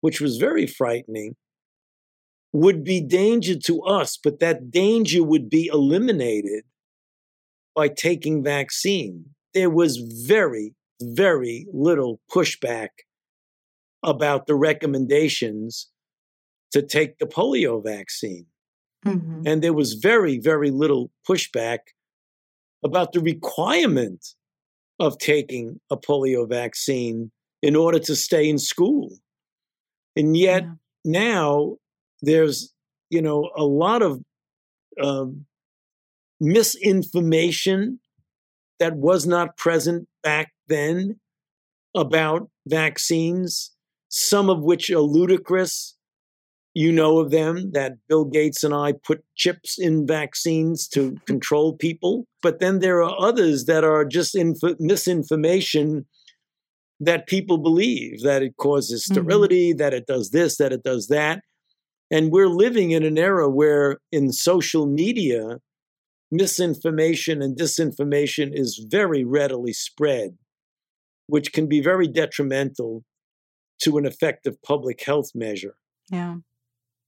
which 0.00 0.20
was 0.20 0.36
very 0.36 0.66
frightening, 0.66 1.36
would 2.52 2.82
be 2.82 3.00
danger 3.00 3.56
to 3.56 3.82
us, 3.82 4.18
but 4.22 4.40
that 4.40 4.70
danger 4.70 5.22
would 5.22 5.50
be 5.50 5.66
eliminated 5.66 6.64
by 7.74 7.88
taking 7.88 8.42
vaccine. 8.42 9.24
There 9.54 9.70
was 9.70 9.98
very, 9.98 10.74
very 11.00 11.66
little 11.72 12.20
pushback 12.30 12.88
about 14.02 14.46
the 14.46 14.54
recommendations 14.54 15.88
to 16.72 16.82
take 16.82 17.18
the 17.18 17.26
polio 17.26 17.82
vaccine. 17.82 18.46
Mm-hmm. 19.06 19.42
And 19.46 19.62
there 19.62 19.72
was 19.72 19.94
very, 19.94 20.38
very 20.38 20.70
little 20.70 21.10
pushback 21.28 21.78
about 22.84 23.12
the 23.12 23.20
requirement 23.20 24.34
of 25.00 25.18
taking 25.18 25.80
a 25.90 25.96
polio 25.96 26.48
vaccine 26.48 27.30
in 27.62 27.76
order 27.76 27.98
to 27.98 28.16
stay 28.16 28.48
in 28.48 28.58
school. 28.58 29.10
And 30.16 30.36
yet 30.36 30.64
yeah. 30.64 30.72
now 31.04 31.76
there's, 32.22 32.72
you 33.10 33.22
know, 33.22 33.50
a 33.56 33.64
lot 33.64 34.02
of 34.02 34.20
um, 35.00 35.46
misinformation 36.40 38.00
that 38.80 38.96
was 38.96 39.26
not 39.26 39.56
present 39.56 40.08
back 40.22 40.52
then 40.68 41.18
about 41.94 42.48
vaccines, 42.66 43.72
some 44.08 44.48
of 44.50 44.62
which 44.62 44.90
are 44.90 45.00
ludicrous. 45.00 45.96
You 46.74 46.92
know 46.92 47.18
of 47.18 47.30
them 47.30 47.72
that 47.72 47.94
Bill 48.08 48.24
Gates 48.24 48.62
and 48.62 48.74
I 48.74 48.92
put 48.92 49.24
chips 49.34 49.78
in 49.78 50.06
vaccines 50.06 50.86
to 50.88 51.16
control 51.26 51.74
people. 51.74 52.26
But 52.42 52.60
then 52.60 52.78
there 52.78 53.02
are 53.02 53.16
others 53.18 53.64
that 53.64 53.84
are 53.84 54.04
just 54.04 54.34
inf- 54.34 54.78
misinformation 54.78 56.06
that 57.00 57.26
people 57.26 57.58
believe 57.58 58.22
that 58.22 58.42
it 58.42 58.56
causes 58.56 59.04
mm-hmm. 59.04 59.14
sterility, 59.14 59.70
mm-hmm. 59.70 59.78
that 59.78 59.94
it 59.94 60.06
does 60.06 60.30
this, 60.30 60.56
that 60.58 60.72
it 60.72 60.82
does 60.82 61.08
that. 61.08 61.42
And 62.10 62.30
we're 62.30 62.48
living 62.48 62.90
in 62.92 63.02
an 63.02 63.18
era 63.18 63.48
where 63.48 63.98
in 64.10 64.32
social 64.32 64.86
media, 64.86 65.58
misinformation 66.30 67.42
and 67.42 67.56
disinformation 67.56 68.50
is 68.52 68.84
very 68.88 69.24
readily 69.24 69.72
spread, 69.72 70.36
which 71.26 71.52
can 71.52 71.66
be 71.66 71.80
very 71.80 72.08
detrimental 72.08 73.04
to 73.82 73.98
an 73.98 74.06
effective 74.06 74.60
public 74.62 75.02
health 75.04 75.30
measure. 75.34 75.76
Yeah. 76.10 76.36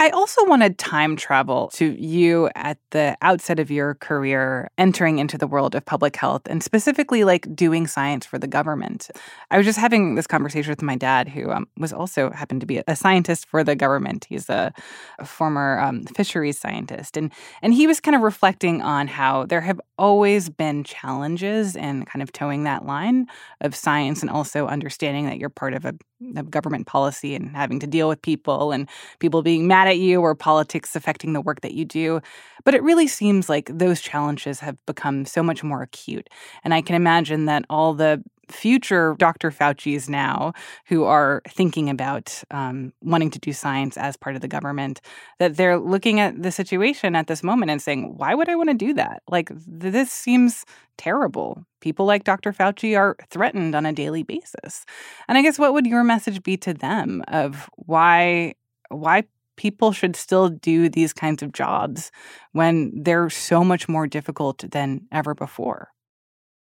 I 0.00 0.08
also 0.08 0.42
wanted 0.46 0.78
time 0.78 1.14
travel 1.14 1.68
to 1.74 1.92
you 1.92 2.48
at 2.54 2.78
the 2.90 3.18
outset 3.20 3.60
of 3.60 3.70
your 3.70 3.96
career, 3.96 4.70
entering 4.78 5.18
into 5.18 5.36
the 5.36 5.46
world 5.46 5.74
of 5.74 5.84
public 5.84 6.16
health 6.16 6.40
and 6.46 6.62
specifically 6.62 7.22
like 7.22 7.54
doing 7.54 7.86
science 7.86 8.24
for 8.24 8.38
the 8.38 8.46
government. 8.46 9.10
I 9.50 9.58
was 9.58 9.66
just 9.66 9.78
having 9.78 10.14
this 10.14 10.26
conversation 10.26 10.70
with 10.70 10.80
my 10.80 10.96
dad, 10.96 11.28
who 11.28 11.50
um, 11.50 11.68
was 11.76 11.92
also 11.92 12.30
happened 12.30 12.62
to 12.62 12.66
be 12.66 12.80
a 12.88 12.96
scientist 12.96 13.44
for 13.46 13.62
the 13.62 13.76
government. 13.76 14.24
He's 14.26 14.48
a, 14.48 14.72
a 15.18 15.26
former 15.26 15.78
um, 15.80 16.04
fisheries 16.04 16.58
scientist, 16.58 17.18
and 17.18 17.30
and 17.60 17.74
he 17.74 17.86
was 17.86 18.00
kind 18.00 18.14
of 18.14 18.22
reflecting 18.22 18.80
on 18.80 19.06
how 19.06 19.44
there 19.44 19.60
have 19.60 19.82
always 19.98 20.48
been 20.48 20.82
challenges 20.82 21.76
in 21.76 22.06
kind 22.06 22.22
of 22.22 22.32
toeing 22.32 22.64
that 22.64 22.86
line 22.86 23.26
of 23.60 23.76
science 23.76 24.22
and 24.22 24.30
also 24.30 24.66
understanding 24.66 25.26
that 25.26 25.36
you're 25.36 25.50
part 25.50 25.74
of 25.74 25.84
a, 25.84 25.92
a 26.36 26.42
government 26.42 26.86
policy 26.86 27.34
and 27.34 27.54
having 27.54 27.78
to 27.78 27.86
deal 27.86 28.08
with 28.08 28.22
people 28.22 28.72
and 28.72 28.88
people 29.18 29.42
being 29.42 29.68
mad 29.68 29.89
at 29.90 29.98
you 29.98 30.20
or 30.20 30.34
politics 30.34 30.96
affecting 30.96 31.32
the 31.32 31.40
work 31.40 31.60
that 31.60 31.74
you 31.74 31.84
do. 31.84 32.20
But 32.64 32.74
it 32.74 32.82
really 32.82 33.06
seems 33.06 33.48
like 33.48 33.70
those 33.72 34.00
challenges 34.00 34.60
have 34.60 34.76
become 34.86 35.26
so 35.26 35.42
much 35.42 35.62
more 35.62 35.82
acute. 35.82 36.28
And 36.64 36.72
I 36.72 36.80
can 36.82 36.96
imagine 36.96 37.44
that 37.46 37.64
all 37.68 37.94
the 37.94 38.22
future 38.50 39.14
Dr. 39.18 39.50
Fauci's 39.50 40.08
now 40.08 40.52
who 40.86 41.04
are 41.04 41.42
thinking 41.48 41.88
about 41.88 42.42
um, 42.50 42.92
wanting 43.02 43.30
to 43.30 43.38
do 43.38 43.52
science 43.52 43.96
as 43.96 44.16
part 44.16 44.36
of 44.36 44.42
the 44.42 44.48
government, 44.48 45.00
that 45.38 45.56
they're 45.56 45.78
looking 45.78 46.20
at 46.20 46.42
the 46.42 46.52
situation 46.52 47.16
at 47.16 47.26
this 47.26 47.42
moment 47.42 47.70
and 47.70 47.80
saying, 47.80 48.14
why 48.16 48.34
would 48.34 48.48
I 48.48 48.56
want 48.56 48.70
to 48.70 48.74
do 48.74 48.94
that? 48.94 49.22
Like, 49.28 49.50
this 49.66 50.12
seems 50.12 50.64
terrible. 50.98 51.64
People 51.80 52.06
like 52.06 52.24
Dr. 52.24 52.52
Fauci 52.52 52.98
are 52.98 53.16
threatened 53.30 53.74
on 53.74 53.86
a 53.86 53.92
daily 53.92 54.22
basis. 54.22 54.84
And 55.28 55.38
I 55.38 55.42
guess 55.42 55.58
what 55.58 55.72
would 55.72 55.86
your 55.86 56.04
message 56.04 56.42
be 56.42 56.56
to 56.58 56.74
them 56.74 57.24
of 57.28 57.70
why 57.76 58.54
why 58.90 59.22
people 59.60 59.92
should 59.92 60.16
still 60.16 60.48
do 60.48 60.88
these 60.88 61.12
kinds 61.12 61.42
of 61.42 61.52
jobs 61.52 62.10
when 62.52 62.90
they're 62.96 63.28
so 63.28 63.62
much 63.62 63.90
more 63.90 64.06
difficult 64.06 64.64
than 64.70 65.02
ever 65.12 65.34
before? 65.34 65.90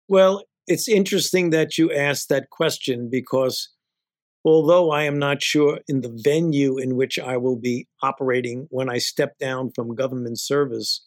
Well, 0.09 0.45
it's 0.67 0.89
interesting 0.89 1.51
that 1.51 1.77
you 1.77 1.93
asked 1.93 2.31
that 2.31 2.49
question 2.49 3.11
because 3.13 3.69
although 4.47 4.93
I 4.93 5.03
am 5.03 5.19
not 5.19 5.43
sure 5.43 5.81
in 5.87 6.01
the 6.01 6.11
venue 6.11 6.79
in 6.79 6.97
which 6.97 7.19
I 7.19 7.37
will 7.37 7.57
be 7.57 7.87
operating 8.03 8.67
when 8.71 8.89
I 8.89 8.97
step 8.97 9.37
down 9.39 9.73
from 9.75 9.95
government 9.95 10.41
service, 10.41 11.07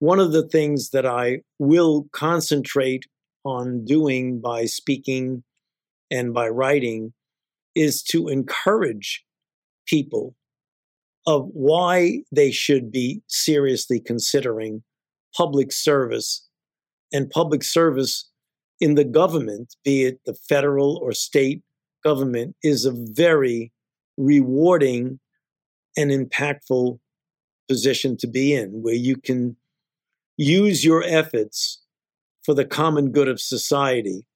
one 0.00 0.18
of 0.18 0.32
the 0.32 0.48
things 0.48 0.90
that 0.90 1.06
I 1.06 1.42
will 1.60 2.06
concentrate 2.10 3.04
on 3.44 3.84
doing 3.84 4.40
by 4.40 4.64
speaking 4.64 5.44
and 6.10 6.34
by 6.34 6.48
writing 6.48 7.12
is 7.76 8.02
to 8.10 8.26
encourage 8.26 9.24
people 9.86 10.34
of 11.26 11.48
why 11.52 12.22
they 12.32 12.50
should 12.50 12.90
be 12.90 13.22
seriously 13.28 14.00
considering 14.00 14.82
public 15.36 15.72
service 15.72 16.46
and 17.12 17.30
public 17.30 17.62
service 17.62 18.28
in 18.80 18.94
the 18.96 19.04
government, 19.04 19.76
be 19.84 20.04
it 20.04 20.20
the 20.26 20.34
federal 20.34 20.98
or 21.02 21.12
state 21.12 21.62
government, 22.02 22.56
is 22.62 22.84
a 22.84 22.92
very 22.92 23.72
rewarding 24.16 25.20
and 25.96 26.10
impactful 26.10 26.98
position 27.68 28.16
to 28.16 28.26
be 28.26 28.52
in, 28.54 28.82
where 28.82 28.94
you 28.94 29.16
can 29.16 29.56
use 30.36 30.84
your 30.84 31.04
efforts 31.04 31.80
for 32.44 32.54
the 32.54 32.64
common 32.64 33.12
good 33.12 33.28
of 33.28 33.40
society. 33.40 34.26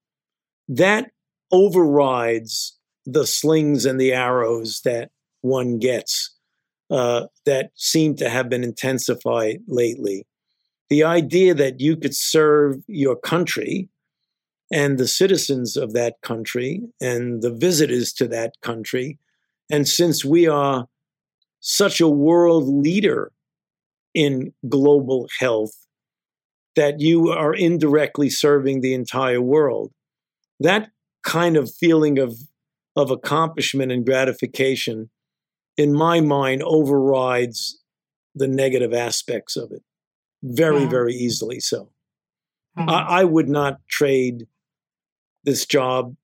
That 0.69 1.11
overrides 1.51 2.79
the 3.05 3.27
slings 3.27 3.85
and 3.85 4.01
the 4.01 4.13
arrows 4.13 4.81
that 4.85 5.11
one 5.41 5.79
gets 5.79 6.36
uh, 6.91 7.27
that 7.45 7.71
seem 7.75 8.15
to 8.17 8.29
have 8.29 8.49
been 8.49 8.65
intensified 8.65 9.61
lately. 9.67 10.27
The 10.89 11.05
idea 11.05 11.55
that 11.55 11.81
you 11.81 11.97
could 11.97 12.15
serve 12.15 12.77
your 12.87 13.17
country 13.17 13.89
and 14.73 14.99
the 14.99 15.09
citizens 15.09 15.77
of 15.77 15.93
that 15.95 16.21
country 16.23 16.83
and 17.01 17.43
the 17.43 17.53
visitors 17.53 18.13
to 18.15 18.29
that 18.29 18.55
country. 18.63 19.19
And 19.71 19.87
since 19.87 20.25
we 20.25 20.47
are 20.47 20.87
such 21.61 22.01
a 22.01 22.09
world 22.09 22.69
leader 22.69 23.33
in 24.15 24.53
global 24.69 25.29
health, 25.39 25.75
that 26.77 27.01
you 27.01 27.31
are 27.31 27.55
indirectly 27.55 28.31
serving 28.31 28.81
the 28.81 28.95
entire 28.95 29.41
world. 29.41 29.93
That 30.61 30.91
kind 31.25 31.57
of 31.57 31.73
feeling 31.73 32.19
of, 32.19 32.39
of 32.95 33.11
accomplishment 33.11 33.91
and 33.91 34.05
gratification 34.05 35.11
in 35.77 35.93
my 35.93 36.21
mind, 36.21 36.63
overrides 36.63 37.81
the 38.35 38.49
negative 38.49 38.93
aspects 38.93 39.57
of 39.57 39.73
it 39.73 39.83
very, 40.43 40.83
yeah. 40.83 40.89
very 40.89 41.15
easily. 41.15 41.61
So 41.61 41.91
mm-hmm. 42.79 42.89
I, 42.89 43.21
I, 43.21 43.25
would 43.25 43.49
not 43.49 43.81
trade 43.89 44.47
this 45.45 45.65
job 45.65 46.15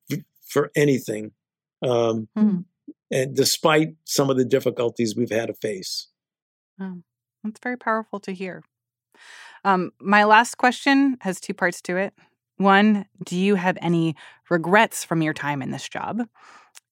for 0.47 0.71
anything, 0.77 1.33
um, 1.83 2.29
mm-hmm. 2.37 2.61
and 3.11 3.35
despite 3.35 3.95
some 4.05 4.29
of 4.29 4.37
the 4.37 4.45
difficulties 4.45 5.17
we've 5.17 5.31
had 5.31 5.47
to 5.47 5.55
face. 5.55 6.09
Oh, 6.81 6.99
that's 7.43 7.61
very 7.63 7.79
powerful 7.79 8.21
to 8.21 8.33
hear. 8.33 8.63
Um, 9.65 9.93
my 10.01 10.25
last 10.25 10.57
question 10.57 11.17
has 11.21 11.41
two 11.41 11.55
parts 11.55 11.81
to 11.83 11.97
it. 11.97 12.15
One, 12.57 13.07
do 13.25 13.37
you 13.37 13.55
have 13.55 13.79
any 13.81 14.17
regrets 14.51 15.05
from 15.05 15.23
your 15.23 15.35
time 15.35 15.63
in 15.63 15.71
this 15.71 15.89
job? 15.89 16.29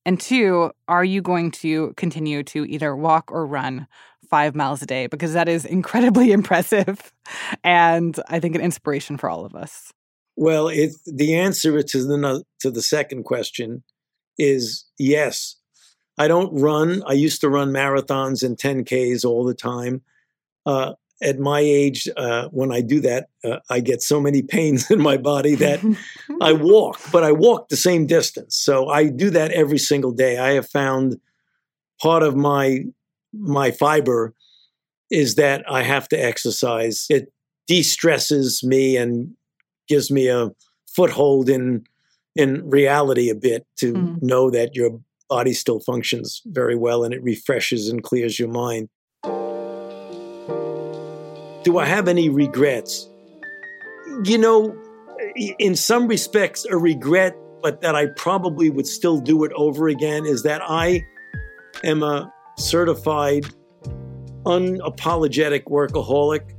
And 0.07 0.19
two, 0.19 0.71
are 0.89 1.05
you 1.05 1.21
going 1.23 1.51
to 1.53 1.93
continue 1.97 2.43
to 2.45 2.65
either 2.65 2.97
walk 2.97 3.31
or 3.31 3.47
run 3.47 3.87
five 4.29 4.55
miles 4.55 4.83
a 4.83 4.87
day? 4.87 5.07
Because 5.07 5.33
that 5.35 5.49
is 5.49 5.65
incredibly 5.65 6.33
impressive 6.33 7.13
and 7.63 8.19
I 8.29 8.41
think 8.41 8.55
an 8.55 8.61
inspiration 8.61 9.17
for 9.17 9.29
all 9.29 9.45
of 9.45 9.55
us. 9.55 9.93
Well, 10.37 10.69
it, 10.69 10.93
the 11.07 11.37
answer 11.37 11.83
to 11.83 12.05
the, 12.05 12.45
to 12.61 12.71
the 12.71 12.83
second 12.83 13.25
question 13.25 13.83
is 14.39 14.87
yes. 14.99 15.57
I 16.17 16.29
don't 16.29 16.61
run. 16.61 17.03
I 17.07 17.13
used 17.13 17.41
to 17.43 17.49
run 17.49 17.71
marathons 17.71 18.43
and 18.43 18.57
10Ks 18.57 19.25
all 19.25 19.45
the 19.45 19.55
time. 19.55 20.03
Uh, 20.67 20.93
at 21.23 21.39
my 21.39 21.61
age, 21.61 22.09
uh, 22.17 22.49
when 22.49 22.73
I 22.73 22.81
do 22.81 23.01
that, 23.01 23.29
uh, 23.45 23.59
I 23.69 23.81
get 23.81 24.03
so 24.03 24.21
many 24.21 24.43
pains 24.43 24.91
in 24.91 25.01
my 25.01 25.17
body 25.17 25.55
that 25.57 25.81
I 26.41 26.53
walk, 26.53 27.01
but 27.13 27.25
I 27.25 27.33
walk 27.33 27.69
the 27.69 27.77
same 27.77 28.07
distance. 28.07 28.57
So 28.57 28.89
I 28.89 29.09
do 29.09 29.31
that 29.31 29.53
every 29.53 29.79
single 29.79 30.13
day. 30.13 30.39
I 30.39 30.53
have 30.53 30.69
found 30.69 31.21
part 32.01 32.23
of 32.23 32.37
my 32.37 32.81
my 33.33 33.71
fiber 33.71 34.35
is 35.11 35.37
that 35.37 35.65
I 35.71 35.83
have 35.83 36.09
to 36.09 36.17
exercise. 36.17 37.07
It 37.09 37.33
de-stresses 37.67 38.65
me 38.65 38.97
and 38.97 39.35
gives 39.89 40.11
me 40.11 40.29
a 40.29 40.51
foothold 40.89 41.49
in 41.49 41.85
in 42.37 42.69
reality 42.69 43.29
a 43.29 43.35
bit 43.35 43.67
to 43.77 43.93
mm. 43.93 44.23
know 44.23 44.51
that 44.51 44.75
your 44.75 45.01
body 45.29 45.53
still 45.53 45.81
functions 45.81 46.43
very 46.47 46.77
well 46.77 47.05
and 47.05 47.13
it 47.13 47.23
refreshes 47.23 47.89
and 47.89 48.03
clears 48.03 48.39
your 48.39 48.49
mind. 48.49 48.89
Do 51.63 51.79
I 51.79 51.85
have 51.87 52.09
any 52.09 52.29
regrets? 52.29 53.09
You 54.25 54.39
know, 54.39 54.77
in 55.59 55.77
some 55.77 56.07
respects, 56.07 56.65
a 56.65 56.77
regret, 56.77 57.37
but 57.63 57.81
that 57.83 57.95
I 57.95 58.07
probably 58.17 58.71
would 58.71 58.87
still 58.87 59.21
do 59.21 59.45
it 59.45 59.53
over 59.55 59.89
again 59.89 60.25
is 60.25 60.43
that 60.45 60.63
I 60.65 61.05
am 61.85 62.03
a 62.03 62.33
certified, 62.57 63.47
unapologetic 64.45 65.65
workaholic. 65.65 66.51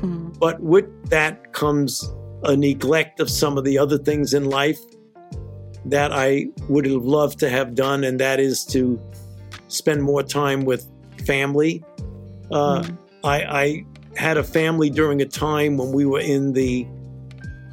Hmm. 0.00 0.28
But 0.38 0.60
with 0.60 1.08
that 1.08 1.52
comes 1.52 2.08
a 2.42 2.56
neglect 2.56 3.20
of 3.20 3.30
some 3.30 3.56
of 3.56 3.64
the 3.64 3.78
other 3.78 3.98
things 3.98 4.34
in 4.34 4.44
life 4.44 4.78
that 5.86 6.12
I 6.12 6.46
would 6.68 6.84
have 6.86 7.04
loved 7.04 7.38
to 7.40 7.48
have 7.48 7.74
done, 7.74 8.04
and 8.04 8.20
that 8.20 8.40
is 8.40 8.64
to 8.66 9.00
spend 9.68 10.02
more 10.02 10.22
time 10.22 10.64
with 10.64 10.86
family. 11.24 11.82
Uh, 12.50 12.82
mm. 12.82 12.98
I, 13.24 13.42
I, 13.42 13.84
had 14.16 14.36
a 14.36 14.44
family 14.44 14.90
during 14.90 15.20
a 15.20 15.26
time 15.26 15.76
when 15.76 15.92
we 15.92 16.06
were 16.06 16.20
in 16.20 16.52
the 16.52 16.86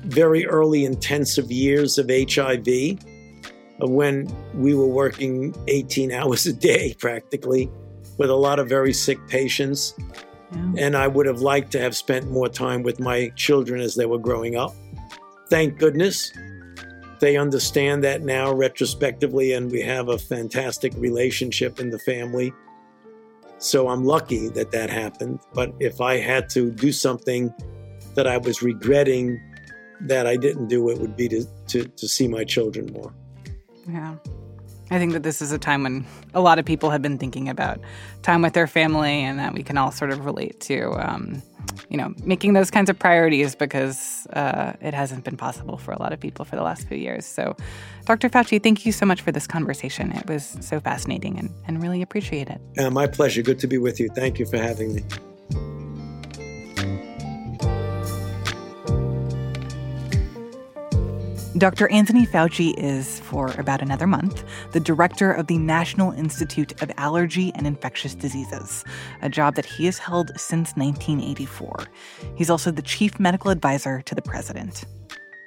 very 0.06 0.46
early 0.46 0.86
intensive 0.86 1.52
years 1.52 1.98
of 1.98 2.10
HIV, 2.10 2.68
uh, 2.68 3.88
when 3.88 4.28
we 4.54 4.76
were 4.76 4.88
working 4.88 5.56
18 5.68 6.12
hours 6.20 6.46
a 6.46 6.54
day 6.54 6.96
practically 7.00 7.70
with 8.18 8.30
a 8.30 8.36
lot 8.36 8.60
of 8.60 8.68
very 8.68 8.94
sick 8.94 9.20
patients. 9.28 9.96
Yeah. 10.52 10.74
And 10.78 10.98
I 10.98 11.08
would 11.08 11.26
have 11.26 11.42
liked 11.42 11.72
to 11.72 11.80
have 11.80 11.96
spent 11.96 12.30
more 12.30 12.50
time 12.50 12.84
with 12.84 13.00
my 13.00 13.30
children 13.36 13.82
as 13.82 13.96
they 13.96 14.06
were 14.06 14.20
growing 14.20 14.56
up. 14.56 14.76
Thank 15.50 15.80
goodness 15.80 16.32
they 17.24 17.38
understand 17.38 18.04
that 18.04 18.22
now 18.22 18.52
retrospectively, 18.52 19.54
and 19.54 19.72
we 19.72 19.82
have 19.82 20.10
a 20.10 20.18
fantastic 20.18 20.94
relationship 20.98 21.80
in 21.80 21.90
the 21.90 22.00
family. 22.00 22.52
So 23.64 23.88
I'm 23.88 24.04
lucky 24.04 24.50
that 24.50 24.72
that 24.72 24.90
happened. 24.90 25.40
But 25.54 25.74
if 25.80 26.02
I 26.02 26.18
had 26.18 26.50
to 26.50 26.70
do 26.70 26.92
something 26.92 27.54
that 28.14 28.28
I 28.28 28.38
was 28.38 28.62
regretting 28.62 29.42
that 30.02 30.28
I 30.28 30.36
didn't 30.36 30.68
do, 30.68 30.90
it 30.90 31.00
would 31.00 31.16
be 31.16 31.30
to, 31.30 31.46
to, 31.70 31.86
to 31.86 32.08
see 32.08 32.28
my 32.28 32.44
children 32.44 32.92
more. 32.92 33.14
Yeah. 33.88 34.16
I 34.94 35.00
think 35.00 35.14
that 35.14 35.24
this 35.24 35.42
is 35.42 35.52
a 35.52 35.58
time 35.58 35.84
when 35.84 36.06
a 36.34 36.42
lot 36.42 36.60
of 36.60 36.66
people 36.66 36.90
have 36.90 37.02
been 37.02 37.18
thinking 37.18 37.50
about 37.50 37.80
time 38.22 38.42
with 38.42 38.54
their 38.54 38.68
family 38.68 39.24
and 39.24 39.40
that 39.40 39.54
we 39.54 39.64
can 39.64 39.78
all 39.78 39.92
sort 39.92 40.12
of 40.12 40.26
relate 40.26 40.60
to, 40.62 40.92
um, 40.94 41.42
you 41.90 41.98
know, 41.98 42.14
making 42.24 42.54
those 42.54 42.70
kinds 42.70 42.90
of 42.90 43.00
priorities 43.00 43.56
because 43.56 44.28
uh, 44.34 44.74
it 44.82 44.94
hasn't 44.94 45.24
been 45.24 45.38
possible 45.38 45.78
for 45.78 45.92
a 45.92 46.00
lot 46.00 46.14
of 46.14 46.20
people 46.20 46.46
for 46.46 46.56
the 46.56 46.64
last 46.64 46.88
few 46.88 46.98
years. 46.98 47.26
So, 47.26 47.56
Dr. 48.06 48.30
Fauci, 48.30 48.62
thank 48.62 48.86
you 48.86 48.92
so 48.92 49.06
much 49.06 49.22
for 49.22 49.32
this 49.32 49.48
conversation. 49.48 50.12
It 50.12 50.28
was 50.28 50.58
so 50.62 50.80
fascinating 50.80 51.40
and, 51.40 51.50
and 51.68 51.82
really 51.82 52.02
appreciate 52.02 52.50
it. 52.50 52.62
Uh, 52.78 52.90
my 52.90 53.08
pleasure. 53.08 53.42
Good 53.42 53.60
to 53.60 53.68
be 53.68 53.78
with 53.78 54.00
you. 54.00 54.10
Thank 54.10 54.40
you 54.40 54.46
for 54.46 54.58
having 54.58 54.96
me. 54.96 55.04
Dr. 61.56 61.88
Anthony 61.92 62.26
Fauci 62.26 62.74
is, 62.78 63.20
for 63.20 63.52
about 63.60 63.84
another 63.84 64.08
month, 64.08 64.44
the 64.72 64.80
director 64.80 65.32
of 65.32 65.46
the 65.46 65.60
National 65.60 66.12
Institute 66.12 66.82
of 66.82 66.92
Allergy 66.98 67.52
and 67.54 67.68
Infectious 67.68 68.16
Diseases, 68.16 68.84
a 69.22 69.30
job 69.30 69.54
that 69.56 69.66
he 69.66 69.86
has 69.86 70.00
held 70.00 70.32
since 70.36 70.76
1984. 70.76 71.86
He's 72.36 72.50
also 72.50 72.72
the 72.72 72.82
chief 72.82 73.20
medical 73.20 73.52
advisor 73.52 74.02
to 74.02 74.16
the 74.16 74.22
president. 74.24 74.86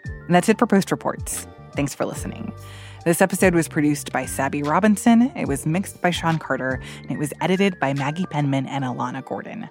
And 0.04 0.34
that's 0.34 0.48
it 0.48 0.60
for 0.60 0.66
Post 0.68 0.92
Reports. 0.92 1.48
Thanks 1.74 1.92
for 1.92 2.06
listening. 2.06 2.52
This 3.04 3.20
episode 3.20 3.56
was 3.56 3.66
produced 3.66 4.12
by 4.12 4.26
Sabby 4.26 4.62
Robinson, 4.62 5.32
it 5.34 5.48
was 5.48 5.66
mixed 5.66 6.00
by 6.02 6.10
Sean 6.10 6.38
Carter, 6.38 6.80
and 7.02 7.10
it 7.10 7.18
was 7.18 7.32
edited 7.40 7.80
by 7.80 7.94
Maggie 7.94 8.26
Penman 8.26 8.66
and 8.66 8.84
Alana 8.84 9.24
Gordon. 9.24 9.68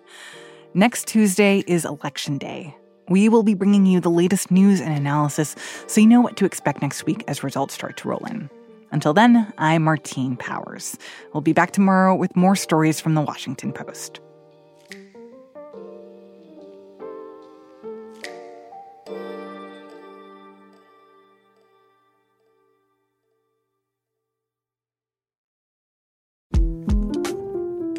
Next 0.74 1.08
Tuesday 1.08 1.63
is 1.65 1.86
Election 1.86 2.38
Day. 2.38 2.76
We 3.08 3.30
will 3.30 3.44
be 3.44 3.54
bringing 3.54 3.86
you 3.86 4.00
the 4.00 4.10
latest 4.10 4.50
news 4.50 4.82
and 4.82 4.96
analysis 4.96 5.56
so 5.86 6.02
you 6.02 6.08
know 6.08 6.22
what 6.22 6.38
to 6.38 6.46
expect 6.46 6.82
next 6.82 7.06
week 7.06 7.24
as 7.28 7.44
results 7.44 7.76
start 7.76 7.98
to 7.98 8.08
roll 8.08 8.26
in. 8.26 8.50
Until 8.91 9.13
then, 9.13 9.54
I'm 9.58 9.84
Martine 9.84 10.38
Powers. 10.38 10.98
We'll 11.34 11.41
be 11.41 11.54
back 11.54 11.72
tomorrow 11.72 12.15
with 12.15 12.36
more 12.36 12.56
stories 12.56 13.00
from 13.00 13.13
the 13.13 13.22
Washington 13.22 13.74
Post. 13.74 14.22